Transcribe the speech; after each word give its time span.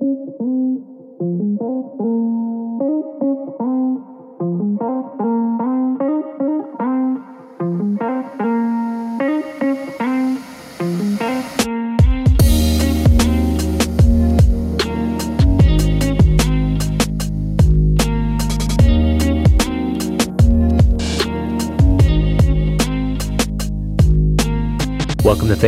Welcome 0.00 0.32
to 0.38 0.57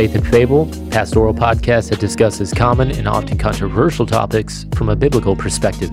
Faith 0.01 0.15
and 0.15 0.27
Fable, 0.29 0.65
pastoral 0.89 1.31
podcast 1.31 1.91
that 1.91 1.99
discusses 1.99 2.51
common 2.55 2.89
and 2.89 3.07
often 3.07 3.37
controversial 3.37 4.03
topics 4.03 4.65
from 4.73 4.89
a 4.89 4.95
biblical 4.95 5.35
perspective. 5.35 5.91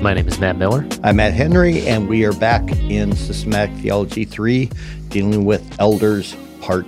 My 0.00 0.14
name 0.14 0.26
is 0.26 0.40
Matt 0.40 0.56
Miller. 0.56 0.88
I'm 1.04 1.16
Matt 1.16 1.34
Henry, 1.34 1.86
and 1.86 2.08
we 2.08 2.24
are 2.24 2.32
back 2.32 2.66
in 2.88 3.14
Systematic 3.14 3.76
Theology 3.76 4.24
3, 4.24 4.70
dealing 5.10 5.44
with 5.44 5.78
Elders 5.78 6.34
Part 6.62 6.86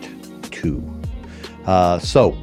2. 0.50 0.82
Uh, 1.66 1.98
so, 1.98 2.34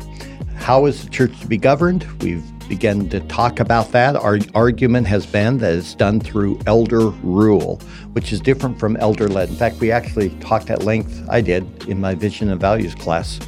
how 0.58 0.86
is 0.86 1.06
the 1.06 1.10
church 1.10 1.40
to 1.40 1.48
be 1.48 1.58
governed? 1.58 2.06
We've 2.22 2.46
begun 2.70 3.10
to 3.10 3.22
talk 3.22 3.60
about 3.60 3.92
that. 3.94 4.16
Our 4.16 4.38
argument 4.54 5.08
has 5.08 5.26
been 5.26 5.58
that 5.58 5.74
it's 5.74 5.96
done 5.96 6.20
through 6.20 6.60
elder 6.68 7.08
rule, 7.24 7.78
which 8.14 8.32
is 8.32 8.42
different 8.42 8.80
from 8.80 8.96
elder 8.98 9.28
led. 9.28 9.50
In 9.50 9.56
fact, 9.56 9.80
we 9.80 9.90
actually 9.90 10.30
talked 10.40 10.70
at 10.70 10.84
length, 10.84 11.20
I 11.30 11.42
did, 11.42 11.88
in 11.88 12.00
my 12.00 12.14
vision 12.14 12.52
and 12.52 12.62
values 12.62 12.94
class 12.94 13.40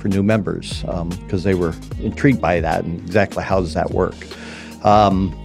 for 0.00 0.08
new 0.08 0.22
members 0.22 0.82
because 0.82 1.00
um, 1.00 1.42
they 1.42 1.54
were 1.54 1.74
intrigued 2.00 2.40
by 2.40 2.60
that 2.60 2.84
and 2.84 3.00
exactly 3.00 3.44
how 3.44 3.60
does 3.60 3.74
that 3.74 3.90
work. 3.90 4.16
Um, 4.84 5.36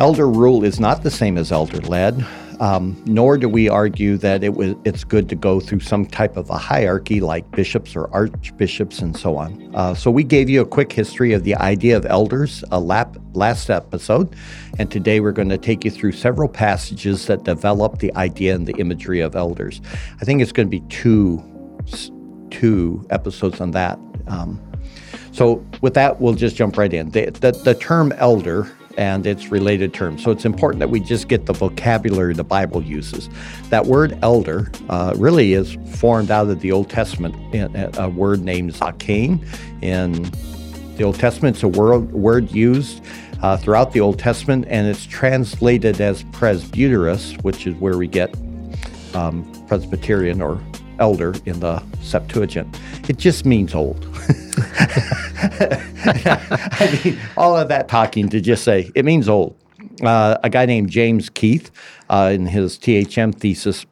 elder 0.00 0.28
rule 0.28 0.64
is 0.64 0.80
not 0.80 1.02
the 1.02 1.10
same 1.10 1.38
as 1.38 1.52
elder 1.52 1.80
led. 1.82 2.26
Um, 2.60 3.02
nor 3.06 3.38
do 3.38 3.48
we 3.48 3.68
argue 3.68 4.16
that 4.18 4.44
it 4.44 4.54
was, 4.54 4.76
it's 4.84 5.02
good 5.02 5.28
to 5.30 5.34
go 5.34 5.58
through 5.58 5.80
some 5.80 6.06
type 6.06 6.36
of 6.36 6.48
a 6.48 6.56
hierarchy 6.56 7.20
like 7.20 7.50
bishops 7.50 7.96
or 7.96 8.08
archbishops 8.14 9.00
and 9.00 9.16
so 9.16 9.36
on. 9.36 9.74
Uh, 9.74 9.94
so 9.94 10.12
we 10.12 10.22
gave 10.22 10.48
you 10.48 10.60
a 10.60 10.66
quick 10.66 10.92
history 10.92 11.32
of 11.32 11.42
the 11.42 11.56
idea 11.56 11.96
of 11.96 12.06
elders 12.06 12.62
a 12.70 12.78
lap, 12.78 13.16
last 13.32 13.68
episode, 13.68 14.36
and 14.78 14.92
today 14.92 15.18
we're 15.18 15.32
going 15.32 15.48
to 15.48 15.58
take 15.58 15.84
you 15.84 15.90
through 15.90 16.12
several 16.12 16.48
passages 16.48 17.26
that 17.26 17.42
develop 17.42 17.98
the 17.98 18.14
idea 18.14 18.54
and 18.54 18.64
the 18.68 18.74
imagery 18.74 19.18
of 19.18 19.34
elders. 19.34 19.80
I 20.20 20.24
think 20.24 20.40
it's 20.40 20.52
going 20.52 20.70
to 20.70 20.70
be 20.70 20.86
two 20.88 21.42
two 22.52 23.04
episodes 23.10 23.60
on 23.60 23.72
that. 23.72 23.98
Um, 24.28 24.60
so 25.32 25.64
with 25.80 25.94
that, 25.94 26.20
we'll 26.20 26.34
just 26.34 26.56
jump 26.56 26.76
right 26.76 26.92
in. 26.92 27.10
The, 27.10 27.30
the, 27.30 27.52
the, 27.52 27.74
term 27.74 28.12
elder 28.12 28.70
and 28.98 29.26
its 29.26 29.48
related 29.48 29.94
terms. 29.94 30.22
So 30.22 30.30
it's 30.30 30.44
important 30.44 30.80
that 30.80 30.90
we 30.90 31.00
just 31.00 31.28
get 31.28 31.46
the 31.46 31.54
vocabulary 31.54 32.34
the 32.34 32.44
Bible 32.44 32.82
uses. 32.82 33.30
That 33.70 33.86
word 33.86 34.18
elder 34.22 34.70
uh, 34.90 35.14
really 35.16 35.54
is 35.54 35.78
formed 35.94 36.30
out 36.30 36.50
of 36.50 36.60
the 36.60 36.70
Old 36.70 36.90
Testament, 36.90 37.34
a 37.54 38.08
word 38.10 38.42
named 38.42 38.74
zakain. 38.74 39.42
In 39.82 40.30
the 40.96 41.04
Old 41.04 41.18
Testament, 41.18 41.56
it's 41.56 41.62
a 41.62 41.68
word, 41.68 42.12
word 42.12 42.50
used 42.52 43.02
uh, 43.40 43.56
throughout 43.56 43.92
the 43.92 44.00
Old 44.00 44.18
Testament, 44.18 44.66
and 44.68 44.86
it's 44.86 45.06
translated 45.06 46.00
as 46.02 46.24
presbyteros, 46.24 47.42
which 47.42 47.66
is 47.66 47.74
where 47.76 47.96
we 47.96 48.06
get 48.06 48.34
um, 49.14 49.50
Presbyterian 49.66 50.42
or 50.42 50.60
elder 51.02 51.34
in 51.46 51.58
the 51.58 51.82
Septuagint. 52.00 52.78
It 53.08 53.18
just 53.18 53.44
means 53.44 53.74
old. 53.74 54.06
I 56.04 57.00
mean, 57.04 57.18
all 57.36 57.56
of 57.56 57.68
that 57.68 57.88
talking 57.88 58.28
to 58.28 58.40
just 58.40 58.62
say 58.62 58.88
it 58.94 59.04
means 59.04 59.28
old. 59.28 59.56
Uh, 60.04 60.36
a 60.44 60.48
guy 60.48 60.64
named 60.64 60.90
James 60.90 61.28
Keith, 61.28 61.70
uh, 62.08 62.30
in 62.32 62.46
his 62.46 62.78
THM 62.78 63.34
thesis, 63.34 63.84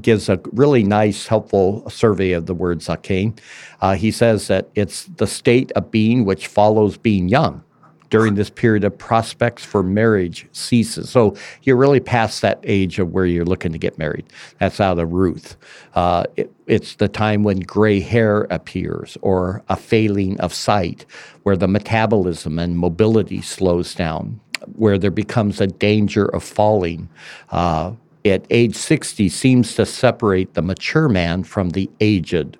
gives 0.00 0.30
a 0.30 0.40
really 0.52 0.82
nice, 0.82 1.26
helpful 1.26 1.88
survey 1.90 2.32
of 2.32 2.46
the 2.46 2.54
word 2.54 2.78
zakain. 2.78 3.38
Uh, 3.82 3.94
he 3.94 4.10
says 4.10 4.48
that 4.48 4.70
it's 4.74 5.04
the 5.04 5.26
state 5.26 5.70
of 5.72 5.90
being 5.90 6.24
which 6.24 6.46
follows 6.46 6.96
being 6.96 7.28
young 7.28 7.62
during 8.10 8.34
this 8.34 8.50
period 8.50 8.84
of 8.84 8.96
prospects 8.96 9.64
for 9.64 9.82
marriage 9.82 10.46
ceases. 10.52 11.10
So 11.10 11.36
you're 11.62 11.76
really 11.76 12.00
past 12.00 12.42
that 12.42 12.60
age 12.62 12.98
of 12.98 13.12
where 13.12 13.26
you're 13.26 13.44
looking 13.44 13.72
to 13.72 13.78
get 13.78 13.98
married. 13.98 14.26
That's 14.58 14.80
out 14.80 14.98
of 14.98 15.12
Ruth. 15.12 15.56
Uh, 15.94 16.24
it, 16.36 16.52
it's 16.66 16.96
the 16.96 17.08
time 17.08 17.42
when 17.42 17.60
gray 17.60 18.00
hair 18.00 18.42
appears 18.50 19.18
or 19.20 19.62
a 19.68 19.76
failing 19.76 20.40
of 20.40 20.52
sight, 20.54 21.04
where 21.42 21.56
the 21.56 21.68
metabolism 21.68 22.58
and 22.58 22.78
mobility 22.78 23.42
slows 23.42 23.94
down, 23.94 24.40
where 24.76 24.98
there 24.98 25.10
becomes 25.10 25.60
a 25.60 25.66
danger 25.66 26.24
of 26.26 26.42
falling. 26.42 27.08
Uh, 27.50 27.92
at 28.24 28.46
age 28.50 28.74
60 28.74 29.28
seems 29.28 29.74
to 29.74 29.86
separate 29.86 30.54
the 30.54 30.62
mature 30.62 31.08
man 31.08 31.44
from 31.44 31.70
the 31.70 31.90
aged. 32.00 32.56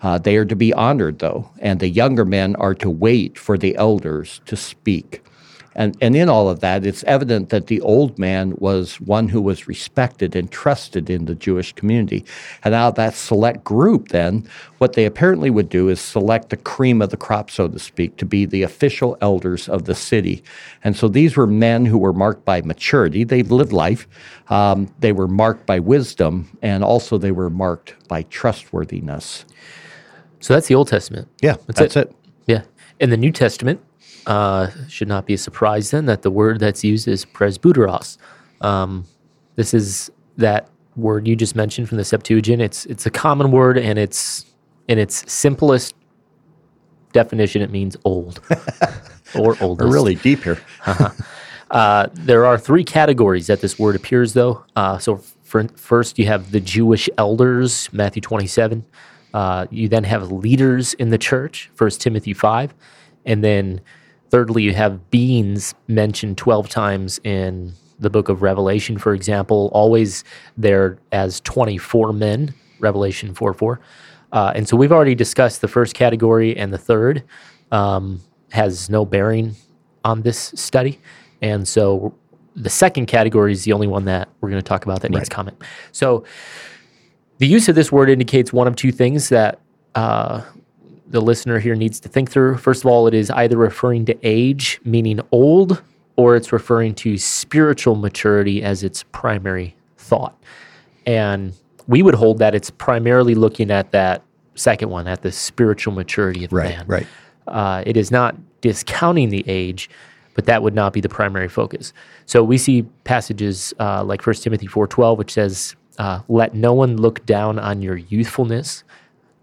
Uh, 0.00 0.18
they 0.18 0.36
are 0.36 0.44
to 0.44 0.56
be 0.56 0.72
honored, 0.72 1.20
though, 1.20 1.50
and 1.60 1.80
the 1.80 1.88
younger 1.88 2.24
men 2.24 2.56
are 2.56 2.74
to 2.74 2.90
wait 2.90 3.38
for 3.38 3.56
the 3.56 3.76
elders 3.76 4.40
to 4.46 4.56
speak. 4.56 5.22
And, 5.74 5.96
and 6.00 6.14
in 6.14 6.28
all 6.28 6.48
of 6.48 6.60
that, 6.60 6.84
it's 6.84 7.02
evident 7.04 7.48
that 7.48 7.66
the 7.66 7.80
old 7.80 8.18
man 8.18 8.54
was 8.58 9.00
one 9.00 9.28
who 9.28 9.40
was 9.40 9.66
respected 9.66 10.36
and 10.36 10.50
trusted 10.50 11.08
in 11.08 11.24
the 11.24 11.34
Jewish 11.34 11.72
community. 11.72 12.24
And 12.62 12.74
out 12.74 12.88
of 12.88 12.94
that 12.96 13.14
select 13.14 13.64
group, 13.64 14.08
then, 14.08 14.46
what 14.78 14.92
they 14.94 15.06
apparently 15.06 15.48
would 15.50 15.68
do 15.68 15.88
is 15.88 16.00
select 16.00 16.50
the 16.50 16.56
cream 16.56 17.00
of 17.00 17.10
the 17.10 17.16
crop, 17.16 17.50
so 17.50 17.68
to 17.68 17.78
speak, 17.78 18.16
to 18.18 18.26
be 18.26 18.44
the 18.44 18.62
official 18.62 19.16
elders 19.20 19.68
of 19.68 19.84
the 19.84 19.94
city. 19.94 20.42
And 20.84 20.96
so 20.96 21.08
these 21.08 21.36
were 21.36 21.46
men 21.46 21.86
who 21.86 21.98
were 21.98 22.12
marked 22.12 22.44
by 22.44 22.62
maturity. 22.62 23.24
They've 23.24 23.50
lived 23.50 23.72
life. 23.72 24.06
Um, 24.48 24.92
they 24.98 25.12
were 25.12 25.28
marked 25.28 25.66
by 25.66 25.78
wisdom, 25.78 26.58
and 26.60 26.84
also 26.84 27.16
they 27.16 27.32
were 27.32 27.50
marked 27.50 27.94
by 28.08 28.22
trustworthiness. 28.24 29.44
So 30.40 30.54
that's 30.54 30.66
the 30.66 30.74
Old 30.74 30.88
Testament. 30.88 31.28
Yeah, 31.40 31.56
that's, 31.66 31.78
that's 31.78 31.96
it. 31.96 32.08
it. 32.08 32.16
Yeah. 32.46 32.62
In 32.98 33.10
the 33.10 33.16
New 33.16 33.32
Testament, 33.32 33.80
uh, 34.26 34.68
should 34.88 35.08
not 35.08 35.26
be 35.26 35.34
a 35.34 35.38
surprise 35.38 35.90
then 35.90 36.06
that 36.06 36.22
the 36.22 36.30
word 36.30 36.60
that's 36.60 36.84
used 36.84 37.08
is 37.08 37.24
presbyteros. 37.24 38.18
Um, 38.60 39.06
this 39.56 39.74
is 39.74 40.10
that 40.36 40.68
word 40.96 41.26
you 41.26 41.36
just 41.36 41.56
mentioned 41.56 41.88
from 41.88 41.98
the 41.98 42.04
Septuagint. 42.04 42.62
It's 42.62 42.86
it's 42.86 43.06
a 43.06 43.10
common 43.10 43.50
word, 43.50 43.78
and 43.78 43.98
it's 43.98 44.46
in 44.88 44.98
its 44.98 45.30
simplest 45.30 45.94
definition, 47.12 47.62
it 47.62 47.70
means 47.70 47.96
old 48.04 48.40
or 49.34 49.56
oldest. 49.60 49.88
We're 49.88 49.92
really 49.94 50.14
deep 50.14 50.42
here. 50.42 50.60
uh-huh. 50.86 51.10
uh, 51.70 52.08
there 52.12 52.44
are 52.46 52.58
three 52.58 52.84
categories 52.84 53.46
that 53.46 53.60
this 53.60 53.78
word 53.78 53.96
appears, 53.96 54.32
though. 54.32 54.64
Uh, 54.74 54.98
so 54.98 55.16
for, 55.42 55.68
first, 55.76 56.18
you 56.18 56.26
have 56.26 56.50
the 56.50 56.60
Jewish 56.60 57.08
elders, 57.18 57.88
Matthew 57.92 58.22
twenty-seven. 58.22 58.84
Uh, 59.34 59.66
you 59.70 59.88
then 59.88 60.04
have 60.04 60.30
leaders 60.30 60.92
in 60.94 61.08
the 61.08 61.18
church, 61.18 61.70
First 61.74 62.00
Timothy 62.00 62.34
five, 62.34 62.74
and 63.24 63.42
then 63.42 63.80
Thirdly, 64.32 64.62
you 64.62 64.72
have 64.72 65.10
beings 65.10 65.74
mentioned 65.88 66.38
12 66.38 66.70
times 66.70 67.20
in 67.22 67.74
the 67.98 68.08
book 68.08 68.30
of 68.30 68.40
Revelation, 68.40 68.96
for 68.96 69.12
example, 69.12 69.70
always 69.74 70.24
there 70.56 70.96
as 71.12 71.42
24 71.42 72.14
men, 72.14 72.54
Revelation 72.80 73.34
4 73.34 73.52
4. 73.52 73.80
Uh, 74.32 74.52
and 74.54 74.66
so 74.66 74.74
we've 74.74 74.90
already 74.90 75.14
discussed 75.14 75.60
the 75.60 75.68
first 75.68 75.92
category, 75.92 76.56
and 76.56 76.72
the 76.72 76.78
third 76.78 77.22
um, 77.72 78.22
has 78.52 78.88
no 78.88 79.04
bearing 79.04 79.54
on 80.02 80.22
this 80.22 80.54
study. 80.56 80.98
And 81.42 81.68
so 81.68 82.14
the 82.56 82.70
second 82.70 83.08
category 83.08 83.52
is 83.52 83.64
the 83.64 83.74
only 83.74 83.86
one 83.86 84.06
that 84.06 84.30
we're 84.40 84.48
going 84.48 84.62
to 84.62 84.66
talk 84.66 84.86
about 84.86 85.02
that 85.02 85.10
needs 85.10 85.28
comment. 85.28 85.58
So 85.92 86.24
the 87.36 87.46
use 87.46 87.68
of 87.68 87.74
this 87.74 87.92
word 87.92 88.08
indicates 88.08 88.50
one 88.50 88.66
of 88.66 88.76
two 88.76 88.92
things 88.92 89.28
that 89.28 89.58
uh, 89.94 90.40
the 91.12 91.20
listener 91.20 91.58
here 91.58 91.74
needs 91.74 92.00
to 92.00 92.08
think 92.08 92.30
through. 92.30 92.56
First 92.56 92.84
of 92.84 92.90
all, 92.90 93.06
it 93.06 93.14
is 93.14 93.30
either 93.30 93.56
referring 93.56 94.06
to 94.06 94.16
age, 94.22 94.80
meaning 94.84 95.20
old, 95.30 95.82
or 96.16 96.36
it's 96.36 96.52
referring 96.52 96.94
to 96.96 97.16
spiritual 97.18 97.94
maturity 97.94 98.62
as 98.62 98.82
its 98.82 99.04
primary 99.12 99.76
thought. 99.98 100.36
And 101.06 101.52
we 101.86 102.02
would 102.02 102.14
hold 102.14 102.38
that 102.38 102.54
it's 102.54 102.70
primarily 102.70 103.34
looking 103.34 103.70
at 103.70 103.92
that 103.92 104.22
second 104.54 104.88
one, 104.88 105.06
at 105.06 105.22
the 105.22 105.30
spiritual 105.30 105.92
maturity 105.92 106.44
of 106.44 106.52
right, 106.52 106.70
man. 106.70 106.86
Right. 106.86 107.06
Uh, 107.46 107.82
it 107.86 107.96
is 107.96 108.10
not 108.10 108.34
discounting 108.62 109.28
the 109.28 109.44
age, 109.46 109.90
but 110.34 110.46
that 110.46 110.62
would 110.62 110.74
not 110.74 110.94
be 110.94 111.00
the 111.00 111.08
primary 111.08 111.48
focus. 111.48 111.92
So 112.24 112.42
we 112.42 112.56
see 112.56 112.82
passages 113.04 113.74
uh, 113.78 114.02
like 114.02 114.26
1 114.26 114.36
Timothy 114.36 114.66
4.12, 114.66 115.18
which 115.18 115.32
says, 115.32 115.76
uh, 115.98 116.20
let 116.28 116.54
no 116.54 116.72
one 116.72 116.96
look 116.96 117.24
down 117.26 117.58
on 117.58 117.82
your 117.82 117.96
youthfulness, 117.96 118.82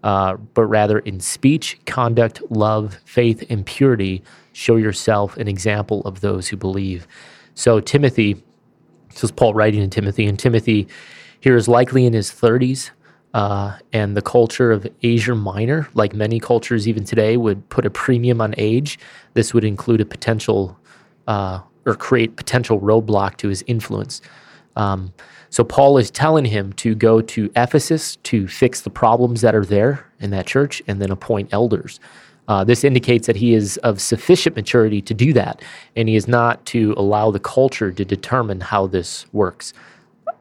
uh, 0.02 0.36
but 0.54 0.64
rather 0.64 0.98
in 1.00 1.20
speech, 1.20 1.78
conduct, 1.86 2.42
love, 2.50 2.98
faith, 3.04 3.44
and 3.50 3.66
purity, 3.66 4.22
show 4.52 4.76
yourself 4.76 5.36
an 5.36 5.48
example 5.48 6.02
of 6.02 6.20
those 6.20 6.48
who 6.48 6.56
believe. 6.56 7.06
So, 7.54 7.80
Timothy, 7.80 8.42
this 9.10 9.24
is 9.24 9.30
Paul 9.30 9.54
writing 9.54 9.82
in 9.82 9.90
Timothy, 9.90 10.26
and 10.26 10.38
Timothy 10.38 10.88
here 11.40 11.56
is 11.56 11.68
likely 11.68 12.06
in 12.06 12.12
his 12.12 12.30
30s. 12.30 12.90
Uh, 13.32 13.78
and 13.92 14.16
the 14.16 14.22
culture 14.22 14.72
of 14.72 14.84
Asia 15.02 15.36
Minor, 15.36 15.88
like 15.94 16.12
many 16.12 16.40
cultures 16.40 16.88
even 16.88 17.04
today, 17.04 17.36
would 17.36 17.68
put 17.68 17.86
a 17.86 17.90
premium 17.90 18.40
on 18.40 18.54
age. 18.58 18.98
This 19.34 19.54
would 19.54 19.62
include 19.62 20.00
a 20.00 20.04
potential 20.04 20.76
uh, 21.28 21.60
or 21.86 21.94
create 21.94 22.34
potential 22.34 22.80
roadblock 22.80 23.36
to 23.36 23.48
his 23.48 23.62
influence. 23.68 24.20
Um, 24.76 25.12
so 25.50 25.64
Paul 25.64 25.98
is 25.98 26.10
telling 26.10 26.44
him 26.44 26.72
to 26.74 26.94
go 26.94 27.20
to 27.20 27.50
Ephesus 27.56 28.16
to 28.16 28.46
fix 28.46 28.82
the 28.82 28.90
problems 28.90 29.40
that 29.40 29.54
are 29.54 29.64
there 29.64 30.06
in 30.20 30.30
that 30.30 30.46
church 30.46 30.82
and 30.86 31.02
then 31.02 31.10
appoint 31.10 31.52
elders. 31.52 31.98
Uh, 32.46 32.64
this 32.64 32.82
indicates 32.82 33.26
that 33.26 33.36
he 33.36 33.54
is 33.54 33.76
of 33.78 34.00
sufficient 34.00 34.56
maturity 34.56 35.00
to 35.00 35.14
do 35.14 35.32
that, 35.32 35.62
and 35.94 36.08
he 36.08 36.16
is 36.16 36.26
not 36.26 36.64
to 36.66 36.94
allow 36.96 37.30
the 37.30 37.38
culture 37.38 37.92
to 37.92 38.04
determine 38.04 38.60
how 38.60 38.86
this 38.86 39.26
works. 39.32 39.72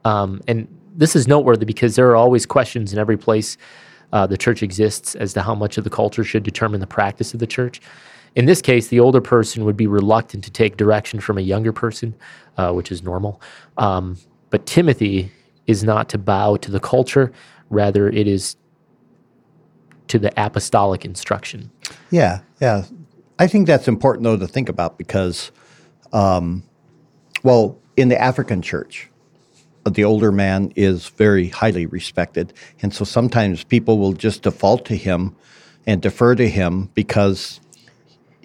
Um, 0.05 0.41
and 0.47 0.67
this 0.95 1.15
is 1.15 1.27
noteworthy 1.27 1.65
because 1.65 1.95
there 1.95 2.09
are 2.09 2.15
always 2.15 2.45
questions 2.45 2.93
in 2.93 2.99
every 2.99 3.17
place 3.17 3.57
uh, 4.11 4.25
the 4.25 4.37
church 4.37 4.63
exists 4.63 5.15
as 5.15 5.33
to 5.33 5.41
how 5.41 5.53
much 5.53 5.77
of 5.77 5.83
the 5.83 5.89
culture 5.89 6.23
should 6.23 6.43
determine 6.43 6.79
the 6.79 6.87
practice 6.87 7.33
of 7.33 7.39
the 7.39 7.47
church. 7.47 7.79
In 8.35 8.45
this 8.45 8.61
case, 8.61 8.87
the 8.87 8.99
older 8.99 9.21
person 9.21 9.65
would 9.65 9.77
be 9.77 9.87
reluctant 9.87 10.43
to 10.43 10.51
take 10.51 10.77
direction 10.77 11.19
from 11.19 11.37
a 11.37 11.41
younger 11.41 11.73
person, 11.73 12.15
uh, 12.57 12.71
which 12.71 12.91
is 12.91 13.03
normal. 13.03 13.41
Um, 13.77 14.17
but 14.49 14.65
Timothy 14.65 15.31
is 15.67 15.83
not 15.83 16.09
to 16.09 16.17
bow 16.17 16.55
to 16.57 16.71
the 16.71 16.79
culture, 16.79 17.31
rather, 17.69 18.09
it 18.09 18.27
is 18.27 18.55
to 20.07 20.19
the 20.19 20.31
apostolic 20.37 21.05
instruction. 21.05 21.69
Yeah, 22.09 22.39
yeah. 22.59 22.85
I 23.37 23.47
think 23.47 23.67
that's 23.67 23.87
important, 23.87 24.23
though, 24.23 24.37
to 24.37 24.47
think 24.47 24.69
about 24.69 24.97
because, 24.97 25.51
um, 26.11 26.63
well, 27.43 27.79
in 27.95 28.09
the 28.09 28.19
African 28.19 28.61
church, 28.61 29.09
the 29.85 30.03
older 30.03 30.31
man 30.31 30.73
is 30.75 31.07
very 31.07 31.49
highly 31.49 31.85
respected. 31.85 32.53
And 32.81 32.93
so 32.93 33.05
sometimes 33.05 33.63
people 33.63 33.97
will 33.97 34.13
just 34.13 34.43
default 34.43 34.85
to 34.85 34.95
him 34.95 35.35
and 35.85 36.01
defer 36.01 36.35
to 36.35 36.49
him 36.49 36.89
because 36.93 37.59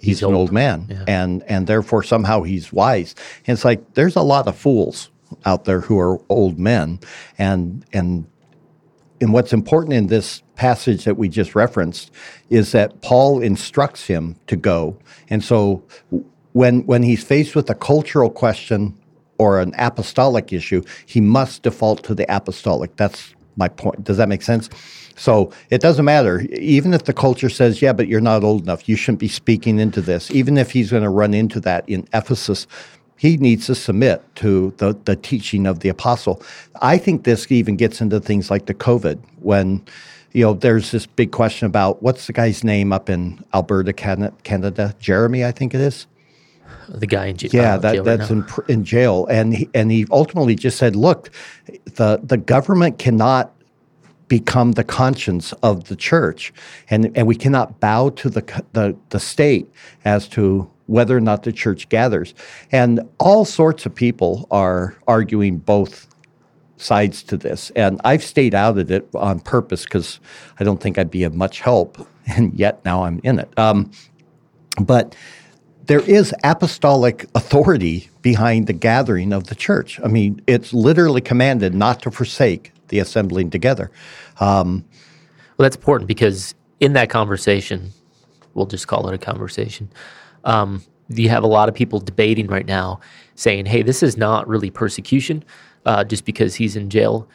he's, 0.05 0.19
he's 0.19 0.23
an 0.23 0.33
old, 0.33 0.35
old 0.35 0.51
man 0.51 0.87
yeah. 0.89 1.03
and 1.07 1.43
and 1.43 1.67
therefore 1.67 2.03
somehow 2.03 2.43
he's 2.43 2.71
wise. 2.71 3.15
And 3.45 3.55
it's 3.55 3.65
like 3.65 3.93
there's 3.93 4.15
a 4.15 4.21
lot 4.21 4.47
of 4.47 4.57
fools 4.57 5.09
out 5.45 5.65
there 5.65 5.81
who 5.81 5.99
are 5.99 6.19
old 6.29 6.59
men 6.59 6.99
and 7.37 7.85
and 7.93 8.27
and 9.21 9.33
what's 9.33 9.53
important 9.53 9.93
in 9.93 10.07
this 10.07 10.43
passage 10.55 11.05
that 11.05 11.17
we 11.17 11.29
just 11.29 11.55
referenced 11.55 12.11
is 12.49 12.71
that 12.73 13.01
Paul 13.01 13.41
instructs 13.41 14.07
him 14.07 14.35
to 14.47 14.55
go. 14.55 14.97
And 15.29 15.43
so 15.43 15.83
when 16.53 16.85
when 16.85 17.03
he's 17.03 17.23
faced 17.23 17.55
with 17.55 17.69
a 17.69 17.75
cultural 17.75 18.29
question 18.29 18.97
or 19.37 19.59
an 19.59 19.73
apostolic 19.77 20.53
issue, 20.53 20.83
he 21.05 21.21
must 21.21 21.63
default 21.63 22.03
to 22.05 22.15
the 22.15 22.25
apostolic. 22.33 22.95
That's 22.95 23.35
my 23.57 23.67
point. 23.67 24.03
Does 24.03 24.17
that 24.17 24.29
make 24.29 24.41
sense? 24.41 24.69
So 25.15 25.51
it 25.69 25.81
doesn't 25.81 26.05
matter. 26.05 26.41
Even 26.51 26.93
if 26.93 27.05
the 27.05 27.13
culture 27.13 27.49
says, 27.49 27.81
yeah, 27.81 27.93
but 27.93 28.07
you're 28.07 28.21
not 28.21 28.43
old 28.43 28.63
enough, 28.63 28.87
you 28.87 28.95
shouldn't 28.95 29.19
be 29.19 29.27
speaking 29.27 29.79
into 29.79 30.01
this. 30.01 30.29
Even 30.31 30.57
if 30.57 30.71
he's 30.71 30.91
going 30.91 31.03
to 31.03 31.09
run 31.09 31.33
into 31.33 31.59
that 31.61 31.87
in 31.87 32.07
Ephesus, 32.13 32.67
he 33.17 33.37
needs 33.37 33.65
to 33.67 33.75
submit 33.75 34.23
to 34.35 34.73
the, 34.77 34.97
the 35.05 35.15
teaching 35.15 35.65
of 35.65 35.79
the 35.79 35.89
apostle. 35.89 36.41
I 36.81 36.97
think 36.97 37.23
this 37.23 37.49
even 37.51 37.77
gets 37.77 38.01
into 38.01 38.19
things 38.19 38.51
like 38.51 38.65
the 38.65 38.73
COVID 38.73 39.19
when 39.39 39.85
you 40.33 40.43
know, 40.43 40.53
there's 40.53 40.91
this 40.91 41.05
big 41.05 41.31
question 41.31 41.65
about 41.65 42.03
what's 42.03 42.27
the 42.27 42.33
guy's 42.33 42.61
name 42.61 42.91
up 42.91 43.09
in 43.09 43.41
Alberta, 43.53 43.93
Canada? 43.93 44.93
Jeremy, 44.99 45.45
I 45.45 45.53
think 45.53 45.73
it 45.73 45.79
is 45.79 46.07
the 46.89 47.07
guy 47.07 47.27
in 47.27 47.37
jail. 47.37 47.49
Yeah, 47.53 47.75
uh, 47.75 47.77
that, 47.77 47.93
jail 47.93 48.03
that's 48.03 48.31
right 48.31 48.69
in, 48.69 48.79
in 48.79 48.83
jail, 48.85 49.25
and 49.27 49.55
he, 49.55 49.69
and 49.73 49.91
he 49.91 50.05
ultimately 50.11 50.55
just 50.55 50.77
said, 50.77 50.95
"Look, 50.95 51.31
the 51.85 52.19
the 52.23 52.37
government 52.37 52.99
cannot." 52.99 53.51
Become 54.27 54.73
the 54.73 54.83
conscience 54.83 55.53
of 55.63 55.85
the 55.85 55.95
church. 55.95 56.53
And 56.89 57.15
and 57.15 57.27
we 57.27 57.35
cannot 57.35 57.79
bow 57.79 58.09
to 58.09 58.29
the 58.29 58.63
the, 58.73 58.95
the 59.09 59.19
state 59.19 59.71
as 60.03 60.27
to 60.29 60.69
whether 60.87 61.17
or 61.17 61.21
not 61.21 61.43
the 61.43 61.51
church 61.51 61.89
gathers. 61.89 62.33
And 62.71 63.01
all 63.19 63.45
sorts 63.45 63.85
of 63.85 63.95
people 63.95 64.47
are 64.51 64.95
arguing 65.07 65.57
both 65.57 66.07
sides 66.77 67.23
to 67.23 67.37
this. 67.37 67.71
And 67.75 67.99
I've 68.03 68.23
stayed 68.23 68.53
out 68.53 68.77
of 68.77 68.91
it 68.91 69.07
on 69.15 69.39
purpose 69.39 69.83
because 69.83 70.19
I 70.59 70.63
don't 70.63 70.81
think 70.81 70.97
I'd 70.97 71.11
be 71.11 71.23
of 71.23 71.33
much 71.33 71.61
help. 71.61 72.07
And 72.27 72.55
yet 72.55 72.83
now 72.83 73.03
I'm 73.03 73.21
in 73.23 73.37
it. 73.37 73.49
Um, 73.55 73.91
but 74.81 75.15
there 75.85 75.99
is 75.99 76.33
apostolic 76.43 77.27
authority 77.35 78.09
behind 78.23 78.65
the 78.65 78.73
gathering 78.73 79.31
of 79.31 79.45
the 79.45 79.53
church. 79.53 79.99
I 80.03 80.07
mean, 80.07 80.41
it's 80.47 80.73
literally 80.73 81.21
commanded 81.21 81.75
not 81.75 82.01
to 82.01 82.09
forsake 82.09 82.71
the 82.89 82.99
assembling 82.99 83.49
together. 83.49 83.91
Um, 84.39 84.85
well, 85.57 85.65
that's 85.65 85.75
important 85.75 86.07
because 86.07 86.55
in 86.79 86.93
that 86.93 87.09
conversation, 87.09 87.91
we'll 88.53 88.65
just 88.65 88.87
call 88.87 89.07
it 89.07 89.13
a 89.13 89.17
conversation. 89.17 89.89
Um, 90.43 90.83
you 91.09 91.29
have 91.29 91.43
a 91.43 91.47
lot 91.47 91.69
of 91.69 91.75
people 91.75 91.99
debating 91.99 92.47
right 92.47 92.65
now 92.65 92.99
saying, 93.35 93.65
hey, 93.65 93.81
this 93.81 94.01
is 94.01 94.17
not 94.17 94.47
really 94.47 94.69
persecution 94.71 95.43
uh, 95.85 96.03
just 96.03 96.25
because 96.25 96.55
he's 96.55 96.75
in 96.75 96.89
jail. 96.89 97.27